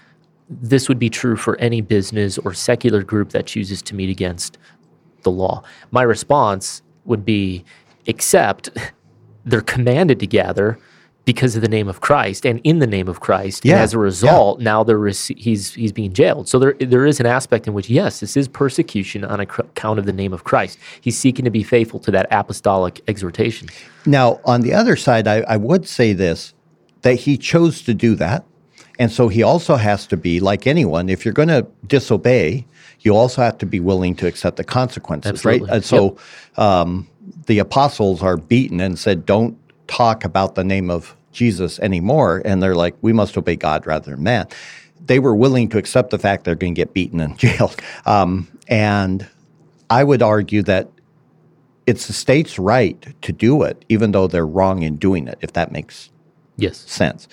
This 0.48 0.88
would 0.88 0.98
be 0.98 1.08
true 1.08 1.36
for 1.36 1.56
any 1.58 1.80
business 1.80 2.36
or 2.38 2.52
secular 2.52 3.02
group 3.02 3.30
that 3.30 3.46
chooses 3.46 3.80
to 3.82 3.94
meet 3.94 4.10
against 4.10 4.58
the 5.22 5.30
law. 5.30 5.62
My 5.90 6.02
response 6.02 6.82
would 7.04 7.24
be 7.24 7.64
except 8.06 8.70
they're 9.44 9.60
commanded 9.60 10.20
to 10.20 10.26
gather 10.26 10.78
because 11.32 11.54
of 11.54 11.62
the 11.62 11.68
name 11.68 11.88
of 11.88 12.00
Christ 12.00 12.44
and 12.44 12.60
in 12.64 12.80
the 12.80 12.88
name 12.88 13.06
of 13.06 13.20
Christ. 13.20 13.64
Yeah. 13.64 13.74
And 13.74 13.82
as 13.82 13.94
a 13.94 13.98
result, 13.98 14.58
yeah. 14.58 14.64
now 14.64 14.82
there 14.82 15.06
is, 15.06 15.28
he's 15.36 15.72
he's 15.74 15.92
being 15.92 16.12
jailed. 16.12 16.48
So 16.48 16.58
there 16.58 16.74
there 16.80 17.06
is 17.06 17.20
an 17.20 17.26
aspect 17.26 17.68
in 17.68 17.72
which 17.72 17.88
yes, 17.88 18.18
this 18.18 18.36
is 18.36 18.48
persecution 18.48 19.24
on 19.24 19.38
account 19.38 20.00
of 20.00 20.06
the 20.06 20.12
name 20.12 20.32
of 20.32 20.42
Christ. 20.42 20.78
He's 21.00 21.16
seeking 21.16 21.44
to 21.44 21.50
be 21.50 21.62
faithful 21.62 22.00
to 22.00 22.10
that 22.10 22.26
apostolic 22.32 23.00
exhortation. 23.06 23.68
Now, 24.06 24.40
on 24.44 24.62
the 24.62 24.74
other 24.74 24.96
side, 24.96 25.28
I, 25.28 25.42
I 25.54 25.56
would 25.56 25.86
say 25.86 26.12
this 26.12 26.52
that 27.02 27.14
he 27.14 27.38
chose 27.38 27.82
to 27.82 27.94
do 27.94 28.16
that. 28.16 28.44
And 28.98 29.10
so 29.10 29.28
he 29.28 29.42
also 29.42 29.76
has 29.76 30.06
to 30.08 30.16
be 30.16 30.40
like 30.40 30.66
anyone, 30.66 31.08
if 31.08 31.24
you're 31.24 31.32
going 31.42 31.48
to 31.48 31.66
disobey, 31.86 32.66
you 33.00 33.16
also 33.16 33.40
have 33.40 33.56
to 33.58 33.66
be 33.66 33.80
willing 33.80 34.14
to 34.16 34.26
accept 34.26 34.56
the 34.56 34.64
consequences, 34.64 35.30
Absolutely. 35.30 35.68
right? 35.68 35.76
And 35.76 35.84
so 35.84 36.18
yep. 36.58 36.58
um, 36.58 37.08
the 37.46 37.60
apostles 37.60 38.22
are 38.22 38.36
beaten 38.36 38.80
and 38.80 38.98
said, 38.98 39.24
don't 39.24 39.56
talk 39.86 40.24
about 40.24 40.54
the 40.54 40.64
name 40.64 40.90
of 40.90 41.16
Jesus 41.32 41.78
anymore. 41.80 42.42
And 42.44 42.62
they're 42.62 42.74
like, 42.74 42.96
we 43.02 43.12
must 43.12 43.36
obey 43.36 43.56
God 43.56 43.86
rather 43.86 44.12
than 44.12 44.22
man. 44.22 44.46
They 45.04 45.18
were 45.18 45.34
willing 45.34 45.68
to 45.70 45.78
accept 45.78 46.10
the 46.10 46.18
fact 46.18 46.44
they're 46.44 46.54
going 46.54 46.74
to 46.74 46.80
get 46.80 46.92
beaten 46.92 47.20
and 47.20 47.38
jailed. 47.44 47.80
Um, 48.06 48.48
and 48.68 49.26
I 49.88 50.04
would 50.04 50.22
argue 50.22 50.62
that 50.62 50.88
it's 51.86 52.06
the 52.06 52.12
state's 52.12 52.58
right 52.58 53.14
to 53.22 53.32
do 53.32 53.62
it, 53.62 53.84
even 53.88 54.12
though 54.12 54.26
they're 54.26 54.46
wrong 54.46 54.82
in 54.82 54.96
doing 54.96 55.26
it, 55.26 55.38
if 55.40 55.54
that 55.54 55.72
makes 55.72 56.10
yes. 56.56 56.78
sense. 56.78 57.26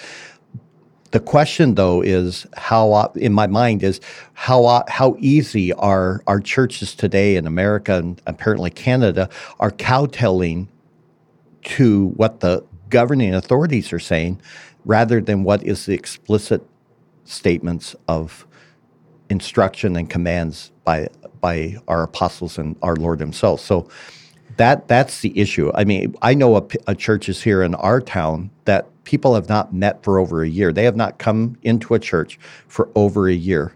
The 1.12 1.20
question, 1.20 1.76
though, 1.76 2.02
is 2.02 2.46
how, 2.56 3.12
in 3.16 3.34
my 3.34 3.48
mind, 3.48 3.82
is 3.82 4.02
how 4.34 4.84
how 4.90 5.16
easy 5.20 5.72
are 5.74 6.22
our 6.28 6.40
churches 6.42 6.94
today 6.96 7.38
in 7.38 7.48
America 7.48 7.96
and 7.96 8.22
apparently 8.28 8.70
Canada 8.70 9.30
are 9.60 9.72
cowtelling 9.72 10.68
to 11.64 12.10
what 12.10 12.42
the 12.42 12.64
governing 12.90 13.34
authorities 13.34 13.92
are 13.94 14.00
saying, 14.00 14.42
rather 14.86 15.22
than 15.22 15.44
what 15.44 15.64
is 15.64 15.86
the 15.86 15.94
explicit 15.94 16.62
statements 17.26 17.96
of 18.08 18.48
instruction 19.30 19.96
and 19.96 20.10
commands 20.10 20.72
by 20.84 21.10
by 21.42 21.76
our 21.88 22.04
apostles 22.04 22.58
and 22.58 22.76
our 22.82 22.96
Lord 22.96 23.20
Himself. 23.20 23.62
So 23.62 23.88
that 24.58 24.88
that's 24.88 25.22
the 25.22 25.38
issue. 25.40 25.72
I 25.76 25.84
mean, 25.84 26.16
I 26.22 26.34
know 26.34 26.58
a, 26.58 26.64
a 26.88 26.96
churches 26.96 27.44
here 27.44 27.62
in 27.62 27.76
our 27.76 28.02
town 28.02 28.50
that 28.66 28.88
people 29.04 29.36
have 29.36 29.48
not 29.50 29.74
met 29.74 30.04
for 30.04 30.20
over 30.20 30.42
a 30.44 30.48
year. 30.48 30.74
They 30.74 30.84
have 30.84 30.96
not 30.96 31.18
come 31.20 31.58
into 31.64 31.94
a 31.94 32.00
church 32.00 32.40
for 32.68 32.90
over 32.96 33.28
a 33.28 33.34
year 33.34 33.74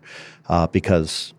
uh, 0.48 0.68
because 0.68 1.34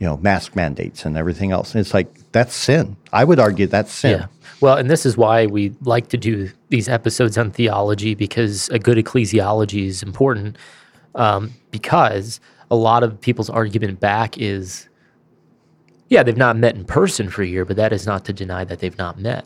you 0.00 0.06
know, 0.06 0.16
mask 0.16 0.56
mandates 0.56 1.04
and 1.04 1.16
everything 1.16 1.52
else. 1.52 1.72
And 1.74 1.80
it's 1.80 1.94
like 1.94 2.08
that's 2.32 2.54
sin. 2.54 2.96
I 3.12 3.22
would 3.22 3.38
argue 3.38 3.66
that's 3.66 3.92
sin. 3.92 4.20
Yeah. 4.20 4.26
Well, 4.60 4.76
and 4.76 4.90
this 4.90 5.06
is 5.06 5.16
why 5.16 5.46
we 5.46 5.74
like 5.82 6.08
to 6.08 6.16
do 6.16 6.50
these 6.70 6.88
episodes 6.88 7.38
on 7.38 7.50
theology 7.50 8.14
because 8.14 8.68
a 8.70 8.78
good 8.78 8.98
ecclesiology 8.98 9.86
is 9.86 10.02
important. 10.02 10.56
Um, 11.14 11.52
because 11.70 12.40
a 12.70 12.76
lot 12.76 13.02
of 13.02 13.20
people's 13.20 13.50
argument 13.50 14.00
back 14.00 14.38
is 14.38 14.88
yeah, 16.08 16.24
they've 16.24 16.36
not 16.36 16.56
met 16.56 16.74
in 16.74 16.84
person 16.84 17.30
for 17.30 17.42
a 17.42 17.46
year, 17.46 17.64
but 17.64 17.76
that 17.76 17.92
is 17.92 18.04
not 18.04 18.24
to 18.24 18.32
deny 18.32 18.64
that 18.64 18.80
they've 18.80 18.98
not 18.98 19.18
met. 19.18 19.44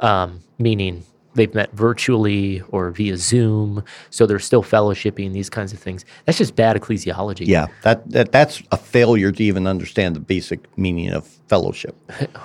Um, 0.00 0.40
meaning 0.58 1.04
they've 1.34 1.54
met 1.54 1.72
virtually 1.72 2.62
or 2.68 2.90
via 2.90 3.16
Zoom, 3.16 3.84
so 4.10 4.26
they're 4.26 4.38
still 4.38 4.62
fellowshipping, 4.62 5.32
these 5.32 5.50
kinds 5.50 5.72
of 5.72 5.78
things. 5.78 6.04
That's 6.24 6.38
just 6.38 6.56
bad 6.56 6.76
ecclesiology. 6.76 7.46
Yeah, 7.46 7.66
that, 7.82 8.08
that 8.10 8.32
that's 8.32 8.62
a 8.72 8.76
failure 8.76 9.32
to 9.32 9.42
even 9.42 9.66
understand 9.66 10.16
the 10.16 10.20
basic 10.20 10.66
meaning 10.78 11.10
of 11.10 11.26
fellowship. 11.48 11.96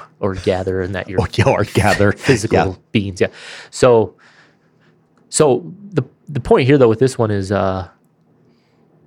or 0.19 0.35
gather, 0.35 0.81
and 0.81 0.93
that 0.95 1.09
you're 1.09 1.19
or, 1.45 1.61
or 1.61 1.63
gather 1.63 2.11
physical 2.17 2.57
yeah. 2.57 2.75
beings. 2.91 3.21
Yeah. 3.21 3.27
So, 3.71 4.15
so 5.29 5.71
the 5.91 6.03
the 6.27 6.39
point 6.39 6.67
here 6.67 6.77
though 6.77 6.89
with 6.89 6.99
this 6.99 7.17
one 7.17 7.31
is 7.31 7.51
uh, 7.51 7.89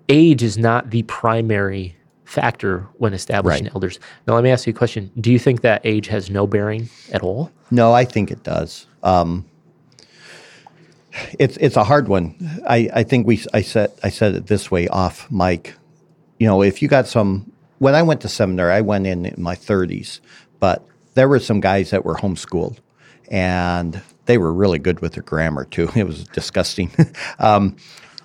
age 0.08 0.42
is 0.42 0.58
not 0.58 0.90
the 0.90 1.02
primary 1.04 1.96
factor 2.24 2.88
when 2.94 3.12
establishing 3.12 3.64
right. 3.64 3.74
elders. 3.74 4.00
Now, 4.26 4.34
let 4.34 4.42
me 4.42 4.50
ask 4.50 4.66
you 4.66 4.72
a 4.72 4.76
question. 4.76 5.10
Do 5.20 5.30
you 5.30 5.38
think 5.38 5.60
that 5.60 5.82
age 5.84 6.06
has 6.08 6.30
no 6.30 6.46
bearing 6.46 6.88
at 7.12 7.22
all? 7.22 7.50
No, 7.70 7.92
I 7.92 8.04
think 8.04 8.30
it 8.30 8.42
does. 8.42 8.86
Um, 9.02 9.44
It's 11.38 11.56
it's 11.58 11.76
a 11.76 11.84
hard 11.84 12.08
one. 12.08 12.34
I, 12.66 12.88
I 12.92 13.02
think 13.02 13.26
we 13.26 13.42
I 13.52 13.62
said 13.62 13.92
I 14.02 14.10
said 14.10 14.34
it 14.34 14.46
this 14.46 14.70
way 14.70 14.88
off 14.88 15.30
mic. 15.30 15.74
You 16.38 16.46
know, 16.46 16.62
if 16.62 16.82
you 16.82 16.88
got 16.88 17.06
some 17.06 17.52
when 17.78 17.94
I 17.94 18.02
went 18.02 18.20
to 18.22 18.28
seminary, 18.28 18.72
I 18.72 18.80
went 18.80 19.06
in 19.06 19.26
in 19.26 19.42
my 19.42 19.56
30s, 19.56 20.20
but 20.60 20.86
there 21.14 21.28
were 21.28 21.40
some 21.40 21.60
guys 21.60 21.90
that 21.90 22.04
were 22.04 22.14
homeschooled, 22.14 22.78
and 23.30 24.00
they 24.26 24.38
were 24.38 24.52
really 24.52 24.78
good 24.78 25.00
with 25.00 25.14
their 25.14 25.22
grammar 25.22 25.64
too. 25.64 25.90
It 25.96 26.06
was 26.06 26.24
disgusting. 26.24 26.90
um, 27.38 27.76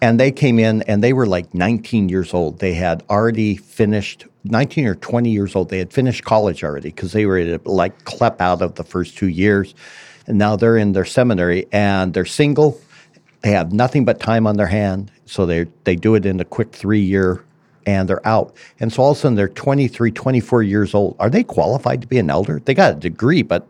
and 0.02 0.20
they 0.20 0.32
came 0.32 0.60
in 0.60 0.84
and 0.84 1.04
they 1.04 1.14
were 1.14 1.26
like 1.26 1.54
19 1.54 2.10
years 2.10 2.34
old. 2.34 2.60
They 2.60 2.74
had 2.74 3.04
already 3.10 3.58
finished 3.58 4.26
19 4.44 4.86
or 4.86 4.96
20 4.96 5.30
years 5.30 5.56
old. 5.56 5.70
They 5.70 5.80
had 5.80 5.92
finished 5.92 6.24
college 6.24 6.64
already 6.64 6.90
because 6.90 7.14
they 7.14 7.26
were 7.26 7.58
like 7.66 8.06
clep 8.06 8.40
out 8.40 8.62
of 8.62 8.76
the 8.76 8.84
first 8.84 9.18
two 9.18 9.28
years, 9.28 9.74
and 10.28 10.38
now 10.38 10.56
they're 10.56 10.78
in 10.78 10.92
their 10.92 11.06
seminary 11.06 11.68
and 11.72 12.14
they're 12.14 12.26
single. 12.26 12.80
They 13.42 13.52
have 13.52 13.72
nothing 13.72 14.06
but 14.06 14.20
time 14.20 14.46
on 14.46 14.58
their 14.58 14.68
hand, 14.68 15.12
so 15.26 15.46
they 15.46 15.68
they 15.84 15.96
do 15.96 16.16
it 16.16 16.26
in 16.26 16.40
a 16.40 16.46
quick 16.46 16.72
three 16.74 17.02
year 17.02 17.44
and 17.86 18.10
they're 18.10 18.28
out. 18.28 18.54
And 18.80 18.92
so 18.92 19.02
all 19.02 19.12
of 19.12 19.18
a 19.18 19.20
sudden 19.22 19.36
they're 19.36 19.48
23, 19.48 20.12
24 20.12 20.62
years 20.64 20.94
old. 20.94 21.16
Are 21.20 21.30
they 21.30 21.44
qualified 21.44 22.02
to 22.02 22.08
be 22.08 22.20
an 22.20 22.30
elder? 22.30 22.60
They 22.60 22.74
got 22.74 22.92
a 22.92 22.96
degree, 22.96 23.44
but 23.44 23.66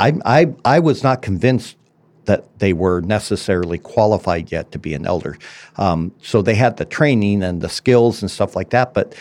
I, 0.00 0.14
I, 0.24 0.54
I 0.64 0.80
was 0.80 1.04
not 1.04 1.22
convinced 1.22 1.76
that 2.24 2.58
they 2.58 2.72
were 2.72 3.02
necessarily 3.02 3.78
qualified 3.78 4.50
yet 4.50 4.72
to 4.72 4.80
be 4.80 4.94
an 4.94 5.06
elder. 5.06 5.38
Um, 5.76 6.12
so 6.22 6.42
they 6.42 6.56
had 6.56 6.76
the 6.76 6.84
training 6.84 7.44
and 7.44 7.60
the 7.60 7.68
skills 7.68 8.20
and 8.20 8.30
stuff 8.30 8.56
like 8.56 8.70
that, 8.70 8.94
but 8.94 9.14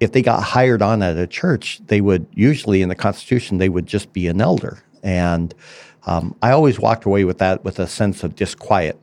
if 0.00 0.12
they 0.12 0.22
got 0.22 0.42
hired 0.42 0.80
on 0.80 1.02
at 1.02 1.16
a 1.16 1.26
church, 1.26 1.80
they 1.88 2.00
would 2.00 2.26
usually 2.32 2.82
in 2.82 2.88
the 2.88 2.94
Constitution 2.94 3.58
they 3.58 3.68
would 3.68 3.86
just 3.86 4.12
be 4.12 4.28
an 4.28 4.40
elder. 4.40 4.82
And 5.08 5.54
um, 6.06 6.36
I 6.42 6.50
always 6.50 6.78
walked 6.78 7.06
away 7.06 7.24
with 7.24 7.38
that 7.38 7.64
with 7.64 7.78
a 7.78 7.86
sense 7.86 8.22
of 8.22 8.36
disquiet. 8.36 9.00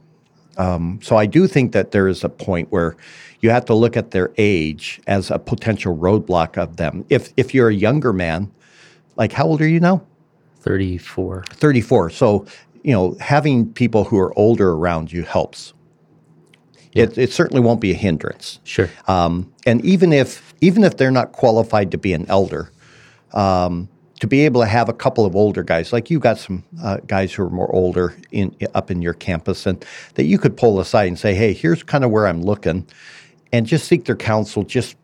Um, 0.57 0.99
so 1.01 1.17
I 1.17 1.25
do 1.25 1.47
think 1.47 1.71
that 1.71 1.91
there 1.91 2.07
is 2.07 2.23
a 2.23 2.29
point 2.29 2.71
where 2.71 2.95
you 3.41 3.49
have 3.49 3.65
to 3.65 3.73
look 3.73 3.97
at 3.97 4.11
their 4.11 4.31
age 4.37 5.01
as 5.07 5.31
a 5.31 5.39
potential 5.39 5.97
roadblock 5.97 6.57
of 6.57 6.77
them. 6.77 7.05
If 7.09 7.33
if 7.37 7.55
you're 7.55 7.69
a 7.69 7.73
younger 7.73 8.13
man, 8.13 8.51
like 9.15 9.33
how 9.33 9.45
old 9.45 9.61
are 9.61 9.67
you 9.67 9.79
now? 9.79 10.05
34. 10.59 11.45
34. 11.49 12.09
So, 12.11 12.45
you 12.83 12.91
know, 12.91 13.17
having 13.19 13.71
people 13.73 14.03
who 14.03 14.19
are 14.19 14.37
older 14.37 14.71
around 14.73 15.11
you 15.11 15.23
helps. 15.23 15.73
Yeah. 16.93 17.03
It, 17.03 17.17
it 17.17 17.31
certainly 17.31 17.61
won't 17.61 17.81
be 17.81 17.91
a 17.91 17.95
hindrance. 17.95 18.59
Sure. 18.63 18.89
Um, 19.07 19.51
and 19.65 19.83
even 19.83 20.13
if 20.13 20.53
even 20.61 20.83
if 20.83 20.97
they're 20.97 21.11
not 21.11 21.31
qualified 21.31 21.91
to 21.91 21.97
be 21.97 22.13
an 22.13 22.25
elder, 22.29 22.71
um, 23.33 23.89
to 24.19 24.27
be 24.27 24.45
able 24.45 24.61
to 24.61 24.67
have 24.67 24.87
a 24.87 24.93
couple 24.93 25.25
of 25.25 25.35
older 25.35 25.63
guys, 25.63 25.91
like 25.91 26.09
you 26.09 26.19
got 26.19 26.37
some 26.37 26.63
uh, 26.81 26.97
guys 27.07 27.33
who 27.33 27.43
are 27.43 27.49
more 27.49 27.73
older 27.75 28.15
in 28.31 28.55
up 28.73 28.89
in 28.89 29.01
your 29.01 29.13
campus, 29.13 29.65
and 29.65 29.83
that 30.15 30.25
you 30.25 30.37
could 30.37 30.55
pull 30.55 30.79
aside 30.79 31.07
and 31.07 31.19
say, 31.19 31.33
"Hey, 31.33 31.53
here's 31.53 31.83
kind 31.83 32.03
of 32.03 32.11
where 32.11 32.27
I'm 32.27 32.41
looking," 32.41 32.87
and 33.51 33.65
just 33.65 33.87
seek 33.87 34.05
their 34.05 34.15
counsel, 34.15 34.63
just 34.63 34.95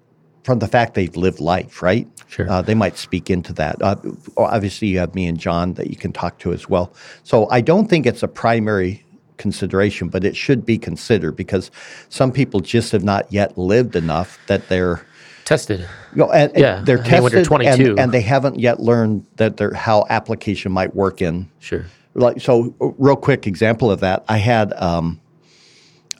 from 0.44 0.60
the 0.60 0.68
fact 0.68 0.94
they've 0.94 1.16
lived 1.16 1.40
life, 1.40 1.82
right? 1.82 2.08
Sure. 2.28 2.50
Uh, 2.50 2.62
they 2.62 2.74
might 2.74 2.98
speak 2.98 3.30
into 3.30 3.54
that. 3.54 3.82
Uh, 3.82 3.96
obviously, 4.38 4.88
you 4.88 5.00
have 5.00 5.14
me 5.14 5.28
and 5.28 5.38
John 5.38 5.74
that 5.74 5.90
you 5.90 5.98
can 5.98 6.14
talk 6.14 6.40
to 6.40 6.54
as 6.54 6.70
well. 6.70 6.94
So 7.24 7.50
I 7.50 7.62
don't 7.62 7.90
think 7.90 8.06
it's 8.06 8.24
a 8.24 8.28
primary 8.28 9.06
consideration, 9.38 10.08
but 10.08 10.24
it 10.24 10.36
should 10.36 10.66
be 10.66 10.78
considered 10.78 11.36
because 11.36 11.72
some 12.10 12.32
people 12.32 12.62
just 12.62 12.92
have 12.92 13.04
not 13.04 13.32
yet 13.32 13.58
lived 13.58 13.96
enough 13.96 14.40
that 14.48 14.70
they're 14.70 15.06
tested. 15.46 15.82
You 15.82 15.88
know, 16.18 16.32
and, 16.32 16.52
yeah, 16.56 16.78
and 16.78 16.86
they're 16.86 16.98
tested, 16.98 17.32
they're 17.32 17.44
22. 17.44 17.92
And, 17.92 18.00
and, 18.00 18.12
they 18.12 18.22
haven't 18.22 18.60
yet 18.60 18.80
learned 18.80 19.26
that 19.38 19.58
they're, 19.58 19.74
how 19.74 20.06
application 20.10 20.72
might 20.72 20.96
work 20.96 21.22
in. 21.22 21.50
Sure. 21.60 21.86
Like 22.14 22.42
so, 22.42 22.76
real 22.80 23.16
quick 23.16 23.48
example 23.48 23.90
of 23.90 24.02
that. 24.02 24.26
I 24.28 24.38
had 24.38 24.74
um, 24.74 25.22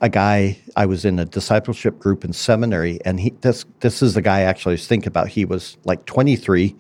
a 0.02 0.10
guy 0.10 0.58
I 0.76 0.86
was 0.86 1.06
in 1.06 1.20
a 1.20 1.26
discipleship 1.26 2.00
group 2.00 2.24
in 2.24 2.34
seminary, 2.34 3.00
and 3.04 3.20
he 3.20 3.32
this 3.42 3.66
this 3.82 4.02
is 4.02 4.14
the 4.14 4.22
guy 4.22 4.42
actually 4.42 4.72
I 4.72 4.76
was 4.76 4.88
thinking 4.88 5.10
about. 5.10 5.28
He 5.28 5.44
was 5.44 5.78
like 5.84 6.06
23, 6.06 6.76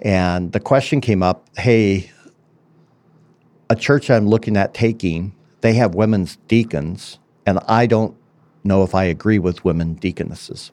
and 0.00 0.50
the 0.50 0.58
question 0.58 1.00
came 1.00 1.22
up: 1.22 1.48
Hey, 1.56 2.10
a 3.70 3.76
church 3.76 4.10
I'm 4.10 4.26
looking 4.26 4.56
at 4.56 4.74
taking, 4.74 5.32
they 5.60 5.74
have 5.74 5.94
women's 5.94 6.36
deacons, 6.48 7.18
and 7.46 7.58
I 7.68 7.86
don't 7.86 8.16
know 8.64 8.82
if 8.82 8.94
I 8.94 9.04
agree 9.04 9.38
with 9.38 9.64
women 9.64 9.94
deaconesses. 9.94 10.72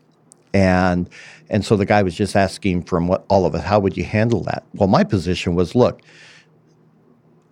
And 0.55 1.09
and 1.49 1.65
so 1.65 1.75
the 1.75 1.85
guy 1.85 2.01
was 2.01 2.15
just 2.15 2.35
asking 2.35 2.83
from 2.83 3.07
what 3.07 3.25
all 3.27 3.45
of 3.45 3.53
us, 3.53 3.63
how 3.63 3.77
would 3.79 3.97
you 3.97 4.05
handle 4.05 4.39
that? 4.43 4.63
Well, 4.73 4.87
my 4.87 5.03
position 5.03 5.53
was, 5.53 5.75
look, 5.75 6.01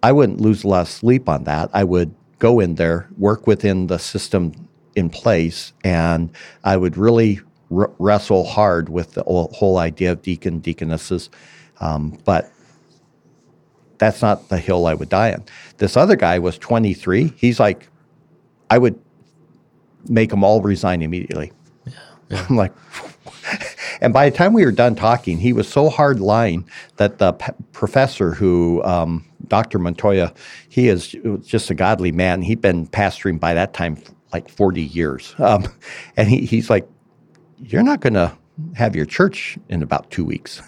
I 0.01 0.13
wouldn't 0.13 0.39
lose 0.39 0.63
a 0.63 0.69
lot 0.69 0.81
of 0.81 0.87
sleep 0.87 1.27
on 1.27 1.43
that. 1.43 1.69
I 1.73 1.83
would 1.83 2.15
go 2.39 2.61
in 2.61 2.75
there, 2.75 3.09
work 3.17 3.45
within 3.45 3.87
the 3.87 3.99
system 3.99 4.53
in 4.95 5.09
place, 5.09 5.73
and 5.83 6.31
I 6.63 6.77
would 6.77 6.97
really 6.97 7.41
r- 7.75 7.91
wrestle 7.99 8.45
hard 8.45 8.87
with 8.87 9.13
the 9.13 9.23
whole 9.23 9.77
idea 9.77 10.13
of 10.13 10.21
deacon, 10.21 10.59
deaconesses. 10.59 11.29
Um, 11.81 12.17
but 12.23 12.51
that's 13.97 14.21
not 14.21 14.47
the 14.47 14.57
hill 14.57 14.87
I 14.87 14.93
would 14.93 15.09
die 15.09 15.33
on. 15.33 15.43
This 15.77 15.97
other 15.97 16.15
guy 16.15 16.39
was 16.39 16.57
23. 16.57 17.33
He's 17.35 17.59
like, 17.59 17.89
I 18.69 18.77
would 18.77 18.97
make 20.07 20.29
them 20.29 20.43
all 20.43 20.61
resign 20.61 21.01
immediately. 21.01 21.51
Yeah. 22.33 22.45
I'm 22.49 22.55
like, 22.55 22.73
and 24.01 24.13
by 24.13 24.29
the 24.29 24.35
time 24.35 24.53
we 24.53 24.65
were 24.65 24.71
done 24.71 24.95
talking, 24.95 25.37
he 25.37 25.53
was 25.53 25.67
so 25.67 25.89
hard 25.89 26.19
line 26.19 26.65
that 26.97 27.17
the 27.19 27.33
p- 27.33 27.51
professor 27.71 28.33
who, 28.33 28.83
um, 28.83 29.25
Dr. 29.47 29.79
Montoya, 29.79 30.33
he 30.69 30.87
is 30.87 31.15
just 31.43 31.69
a 31.69 31.75
godly 31.75 32.11
man. 32.11 32.41
He'd 32.41 32.61
been 32.61 32.87
pastoring 32.87 33.39
by 33.39 33.53
that 33.53 33.73
time 33.73 33.97
like 34.31 34.49
40 34.49 34.81
years. 34.81 35.35
Um, 35.43 35.67
and 36.17 36.27
he, 36.29 36.45
he's 36.45 36.69
like, 36.69 36.87
You're 37.59 37.83
not 37.83 37.99
going 37.99 38.13
to 38.13 38.35
have 38.75 38.95
your 38.95 39.05
church 39.05 39.57
in 39.69 39.83
about 39.83 40.09
two 40.11 40.25
weeks. 40.25 40.61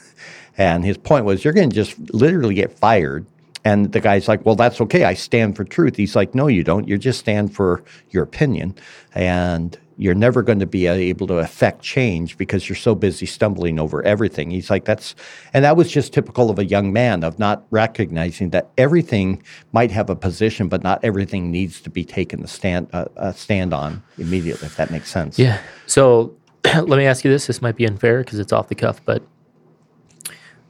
And 0.57 0.86
his 0.86 0.98
point 0.98 1.25
was, 1.25 1.43
You're 1.43 1.53
going 1.53 1.69
to 1.69 1.75
just 1.75 1.98
literally 2.13 2.55
get 2.55 2.77
fired. 2.77 3.25
And 3.63 3.91
the 3.91 4.00
guy's 4.00 4.27
like, 4.27 4.45
Well, 4.45 4.55
that's 4.55 4.79
okay. 4.81 5.05
I 5.05 5.13
stand 5.13 5.55
for 5.55 5.63
truth. 5.63 5.95
He's 5.95 6.15
like, 6.15 6.36
No, 6.36 6.48
you 6.48 6.63
don't. 6.63 6.88
You 6.88 6.98
just 6.98 7.19
stand 7.19 7.55
for 7.55 7.84
your 8.12 8.24
opinion. 8.24 8.75
And 9.13 9.77
you're 9.98 10.16
never 10.16 10.44
going 10.44 10.60
to 10.60 10.66
be 10.66 10.88
able 10.88 11.25
to 11.28 11.36
affect 11.36 11.82
change 11.82 12.38
because 12.38 12.68
you're 12.68 12.75
so 12.75 12.94
busy 12.94 13.25
stumbling 13.25 13.80
over 13.80 14.04
everything. 14.04 14.52
He's 14.52 14.70
like, 14.70 14.84
that's, 14.84 15.16
and 15.54 15.64
that 15.64 15.78
was 15.78 15.90
just 15.90 16.12
typical 16.12 16.50
of 16.50 16.60
a 16.60 16.66
young 16.66 16.92
man 16.92 17.24
of 17.24 17.40
not 17.40 17.66
recognizing 17.72 18.50
that 18.50 18.70
everything 18.78 19.42
might 19.72 19.92
have 19.92 20.10
a 20.10 20.16
position, 20.16 20.68
but 20.68 20.84
not 20.84 21.04
everything 21.04 21.50
needs 21.50 21.80
to 21.82 21.90
be 21.90 22.04
taken 22.04 22.44
a 22.44 22.48
stand, 22.48 22.90
uh, 22.92 23.06
a 23.16 23.34
stand 23.34 23.74
on 23.74 24.04
immediately, 24.18 24.66
if 24.66 24.75
that 24.75 24.92
makes 24.92 25.10
sense. 25.10 25.40
Yeah. 25.40 25.62
So 25.86 26.36
let 26.66 26.98
me 26.98 27.06
ask 27.06 27.24
you 27.24 27.32
this. 27.32 27.48
This 27.48 27.62
might 27.62 27.78
be 27.78 27.86
unfair 27.86 28.20
because 28.20 28.40
it's 28.40 28.52
off 28.52 28.68
the 28.68 28.75
cuff, 28.75 29.00
but, 29.06 29.24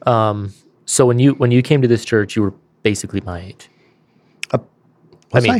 um, 0.06 0.52
so 0.84 1.04
when 1.04 1.18
you, 1.18 1.32
when 1.32 1.50
you 1.50 1.62
came 1.62 1.82
to 1.82 1.88
this 1.88 2.04
church, 2.04 2.36
you 2.36 2.42
were 2.42 2.54
basically 2.84 3.20
my 3.22 3.40
age. 3.40 3.68
Uh, 4.52 4.58
I 5.32 5.40
mean, 5.40 5.50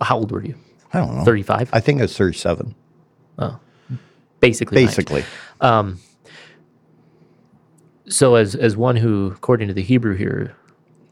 I? 0.00 0.04
how 0.04 0.16
old 0.16 0.32
were 0.32 0.44
you? 0.44 0.56
I 0.92 1.00
don't 1.00 1.16
know. 1.16 1.24
35? 1.24 1.70
I 1.72 1.80
think 1.80 2.00
it's 2.00 2.16
37. 2.16 2.74
Oh. 3.38 3.58
Basically. 4.40 4.74
Basically. 4.84 5.24
Um, 5.60 5.98
so 8.08 8.36
as 8.36 8.54
as 8.54 8.76
one 8.76 8.96
who, 8.96 9.32
according 9.34 9.68
to 9.68 9.74
the 9.74 9.82
Hebrew 9.82 10.14
here, 10.14 10.54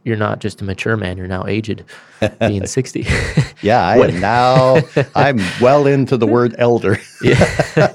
you're 0.04 0.16
not 0.16 0.38
just 0.38 0.60
a 0.60 0.64
mature 0.64 0.96
man, 0.96 1.16
you're 1.16 1.26
now 1.26 1.46
aged, 1.46 1.84
being 2.38 2.66
60. 2.66 3.00
yeah, 3.62 3.84
I 3.84 3.96
am 3.96 4.20
now, 4.20 4.80
I'm 5.14 5.38
well 5.60 5.86
into 5.86 6.16
the 6.16 6.26
word 6.26 6.54
elder. 6.58 6.98
yeah. 7.22 7.94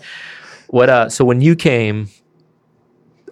What, 0.68 0.90
uh, 0.90 1.10
so 1.10 1.24
when 1.24 1.42
you 1.42 1.56
came, 1.56 2.10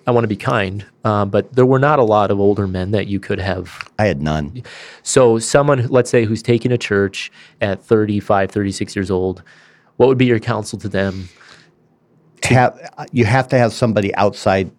I 0.07 0.11
want 0.11 0.23
to 0.23 0.29
be 0.29 0.37
kind, 0.37 0.85
uh, 1.03 1.25
but 1.25 1.53
there 1.53 1.65
were 1.65 1.79
not 1.79 1.99
a 1.99 2.03
lot 2.03 2.31
of 2.31 2.39
older 2.39 2.65
men 2.65 2.91
that 2.91 3.07
you 3.07 3.19
could 3.19 3.39
have. 3.39 3.91
I 3.99 4.05
had 4.05 4.21
none. 4.21 4.63
So, 5.03 5.37
someone, 5.37 5.85
let's 5.87 6.09
say, 6.09 6.23
who's 6.23 6.41
taking 6.41 6.71
a 6.71 6.77
church 6.77 7.29
at 7.59 7.83
35, 7.83 8.49
36 8.49 8.95
years 8.95 9.11
old, 9.11 9.43
what 9.97 10.07
would 10.07 10.17
be 10.17 10.25
your 10.25 10.39
counsel 10.39 10.79
to 10.79 10.87
them? 10.87 11.27
To 12.43 12.53
have, 12.53 13.07
you 13.11 13.25
have 13.25 13.49
to 13.49 13.57
have 13.57 13.73
somebody 13.73 14.15
outside 14.15 14.71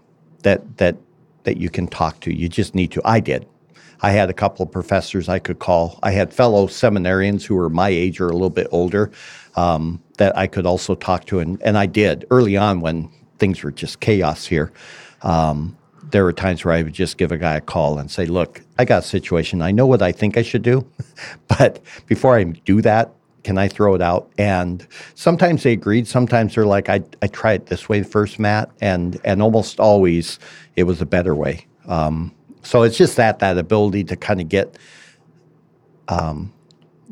that 0.44 0.78
that 0.78 0.96
that 1.44 1.58
you 1.58 1.68
can 1.68 1.88
talk 1.88 2.20
to. 2.20 2.34
You 2.34 2.48
just 2.48 2.74
need 2.74 2.90
to. 2.92 3.02
I 3.04 3.20
did. 3.20 3.46
I 4.00 4.10
had 4.12 4.30
a 4.30 4.32
couple 4.32 4.64
of 4.64 4.72
professors 4.72 5.28
I 5.28 5.40
could 5.40 5.58
call. 5.58 5.98
I 6.02 6.12
had 6.12 6.32
fellow 6.32 6.68
seminarians 6.68 7.44
who 7.44 7.56
were 7.56 7.68
my 7.68 7.88
age 7.88 8.20
or 8.20 8.28
a 8.28 8.32
little 8.32 8.48
bit 8.48 8.68
older 8.70 9.10
um, 9.56 10.02
that 10.16 10.36
I 10.38 10.46
could 10.46 10.66
also 10.66 10.94
talk 10.94 11.26
to, 11.26 11.40
and, 11.40 11.60
and 11.62 11.76
I 11.76 11.86
did 11.86 12.24
early 12.30 12.56
on 12.56 12.80
when 12.80 13.10
things 13.38 13.62
were 13.62 13.72
just 13.72 14.00
chaos 14.00 14.46
here. 14.46 14.72
Um, 15.22 15.76
there 16.10 16.24
were 16.24 16.32
times 16.32 16.64
where 16.64 16.74
I 16.74 16.82
would 16.82 16.92
just 16.92 17.18
give 17.18 17.32
a 17.32 17.38
guy 17.38 17.56
a 17.56 17.60
call 17.60 17.98
and 17.98 18.10
say, 18.10 18.26
"Look, 18.26 18.62
I 18.78 18.84
got 18.84 19.04
a 19.04 19.06
situation. 19.06 19.62
I 19.62 19.70
know 19.70 19.86
what 19.86 20.02
I 20.02 20.12
think 20.12 20.36
I 20.36 20.42
should 20.42 20.62
do, 20.62 20.86
but 21.48 21.80
before 22.06 22.36
I 22.36 22.44
do 22.44 22.80
that, 22.82 23.12
can 23.44 23.58
I 23.58 23.68
throw 23.68 23.94
it 23.94 24.02
out?" 24.02 24.30
And 24.38 24.86
sometimes 25.14 25.62
they 25.62 25.72
agreed. 25.72 26.06
Sometimes 26.06 26.54
they're 26.54 26.66
like, 26.66 26.88
"I 26.88 27.02
I 27.22 27.26
try 27.26 27.52
it 27.52 27.66
this 27.66 27.88
way 27.88 28.02
first, 28.02 28.38
Matt," 28.38 28.70
and 28.80 29.20
and 29.24 29.42
almost 29.42 29.80
always 29.80 30.38
it 30.76 30.84
was 30.84 31.02
a 31.02 31.06
better 31.06 31.34
way. 31.34 31.66
Um, 31.86 32.32
so 32.62 32.82
it's 32.82 32.96
just 32.96 33.16
that 33.16 33.38
that 33.40 33.58
ability 33.58 34.04
to 34.04 34.16
kind 34.16 34.40
of 34.40 34.48
get 34.48 34.76
um, 36.08 36.52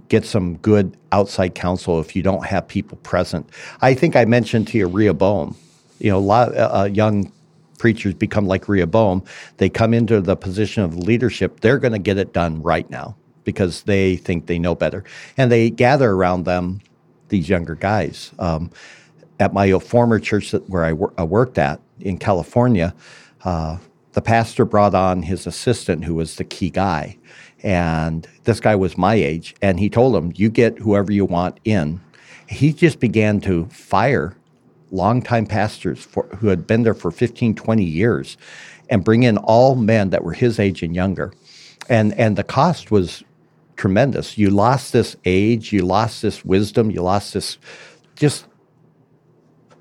get 0.08 0.25
some 0.25 0.56
good 0.56 0.96
outside 1.12 1.54
counsel 1.54 2.00
if 2.00 2.16
you 2.16 2.22
don't 2.22 2.44
have 2.44 2.66
people 2.66 2.98
present. 2.98 3.48
I 3.80 3.94
think 3.94 4.16
I 4.16 4.25
mentioned 4.25 4.68
to 4.68 4.78
you 4.78 4.86
Rehoboam. 4.86 5.56
You 5.98 6.10
know, 6.10 6.18
a 6.18 6.20
lot 6.20 6.52
of 6.52 6.75
uh, 6.75 6.84
young 6.84 7.32
preachers 7.76 8.14
become 8.14 8.47
like 8.47 8.68
Rehoboam. 8.68 9.23
They 9.59 9.68
come 9.68 9.95
into 9.95 10.21
the 10.21 10.37
position 10.37 10.83
of 10.83 10.97
leadership. 10.97 11.61
They're 11.61 11.78
going 11.78 11.92
to 11.92 11.99
get 11.99 12.18
it 12.18 12.33
done 12.33 12.62
right 12.62 12.88
now 12.90 13.16
because 13.45 13.83
they 13.85 14.16
think 14.16 14.47
they 14.47 14.59
know 14.59 14.75
better, 14.75 15.04
and 15.37 15.50
they 15.50 15.71
gather 15.71 16.11
around 16.11 16.45
them 16.45 16.80
these 17.28 17.49
younger 17.49 17.75
guys. 17.75 18.33
Um, 18.38 18.71
at 19.38 19.52
my 19.52 19.78
former 19.78 20.18
church 20.18 20.50
that, 20.50 20.68
where 20.68 20.85
I, 20.85 20.92
wor- 20.92 21.14
I, 21.18 21.23
worked 21.25 21.59
at 21.59 21.80
in 22.00 22.18
California, 22.18 22.95
uh, 23.45 23.78
the 24.12 24.23
pastor 24.23 24.64
brought 24.64 24.95
on 24.95 25.23
his 25.23 25.47
assistant, 25.47 26.04
who 26.04 26.14
was 26.14 26.37
the 26.37 26.45
key 26.45 26.71
guy, 26.71 27.18
and 27.62 28.26
this 28.45 28.61
guy 28.61 28.75
was 28.75 28.97
my 28.97 29.14
age, 29.14 29.54
and 29.62 29.78
he 29.78 29.88
told 29.88 30.16
him, 30.16 30.33
"You 30.35 30.50
get 30.50 30.78
whoever 30.78 31.12
you 31.12 31.25
want 31.25 31.61
in." 31.64 32.00
He 32.49 32.73
just 32.73 33.00
began 33.00 33.40
to 33.42 33.66
fire 33.66 34.36
longtime 34.90 35.47
pastors 35.47 36.02
for, 36.02 36.25
who 36.38 36.49
had 36.49 36.66
been 36.66 36.83
there 36.83 36.95
for 36.95 37.11
15, 37.11 37.55
20 37.55 37.85
years 37.85 38.37
and 38.88 39.05
bring 39.05 39.23
in 39.23 39.37
all 39.38 39.75
men 39.75 40.11
that 40.11 40.25
were 40.25 40.33
his 40.33 40.59
age 40.59 40.83
and 40.83 40.95
younger. 40.95 41.33
And, 41.88 42.12
and 42.14 42.37
the 42.37 42.45
cost 42.45 42.90
was 42.90 43.25
tremendous. 43.76 44.38
You 44.38 44.50
lost 44.50 44.93
this 44.93 45.16
age, 45.25 45.73
you 45.73 45.83
lost 45.83 46.23
this 46.23 46.45
wisdom, 46.45 46.90
you 46.90 47.02
lost 47.02 47.35
this 47.35 47.59
just 48.14 48.47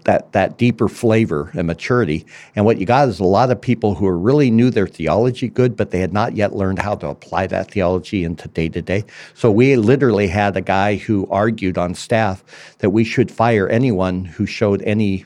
that 0.06 0.32
that 0.32 0.58
deeper 0.58 0.88
flavor 0.88 1.52
and 1.54 1.68
maturity. 1.68 2.26
And 2.56 2.66
what 2.66 2.78
you 2.80 2.86
got 2.86 3.10
is 3.10 3.20
a 3.20 3.26
lot 3.26 3.52
of 3.52 3.60
people 3.60 3.96
who 3.96 4.10
really 4.10 4.50
knew 4.50 4.70
their 4.70 4.88
theology 4.88 5.50
good, 5.50 5.76
but 5.76 5.92
they 5.92 6.00
had 6.00 6.14
not 6.14 6.36
yet 6.36 6.56
learned 6.56 6.80
how 6.80 6.96
to 6.96 7.08
apply 7.08 7.48
that 7.48 7.72
theology 7.72 8.24
into 8.24 8.48
day 8.48 8.70
to 8.70 8.82
day. 8.82 9.04
So 9.34 9.52
we 9.52 9.76
literally 9.76 10.28
had 10.28 10.56
a 10.56 10.62
guy 10.62 10.96
who 10.96 11.28
argued 11.30 11.78
on 11.78 11.94
staff 11.94 12.44
that 12.80 12.92
we 12.92 13.04
should 13.04 13.30
fire 13.30 13.68
anyone 13.68 14.26
who 14.26 14.46
showed 14.46 14.82
any 14.84 15.26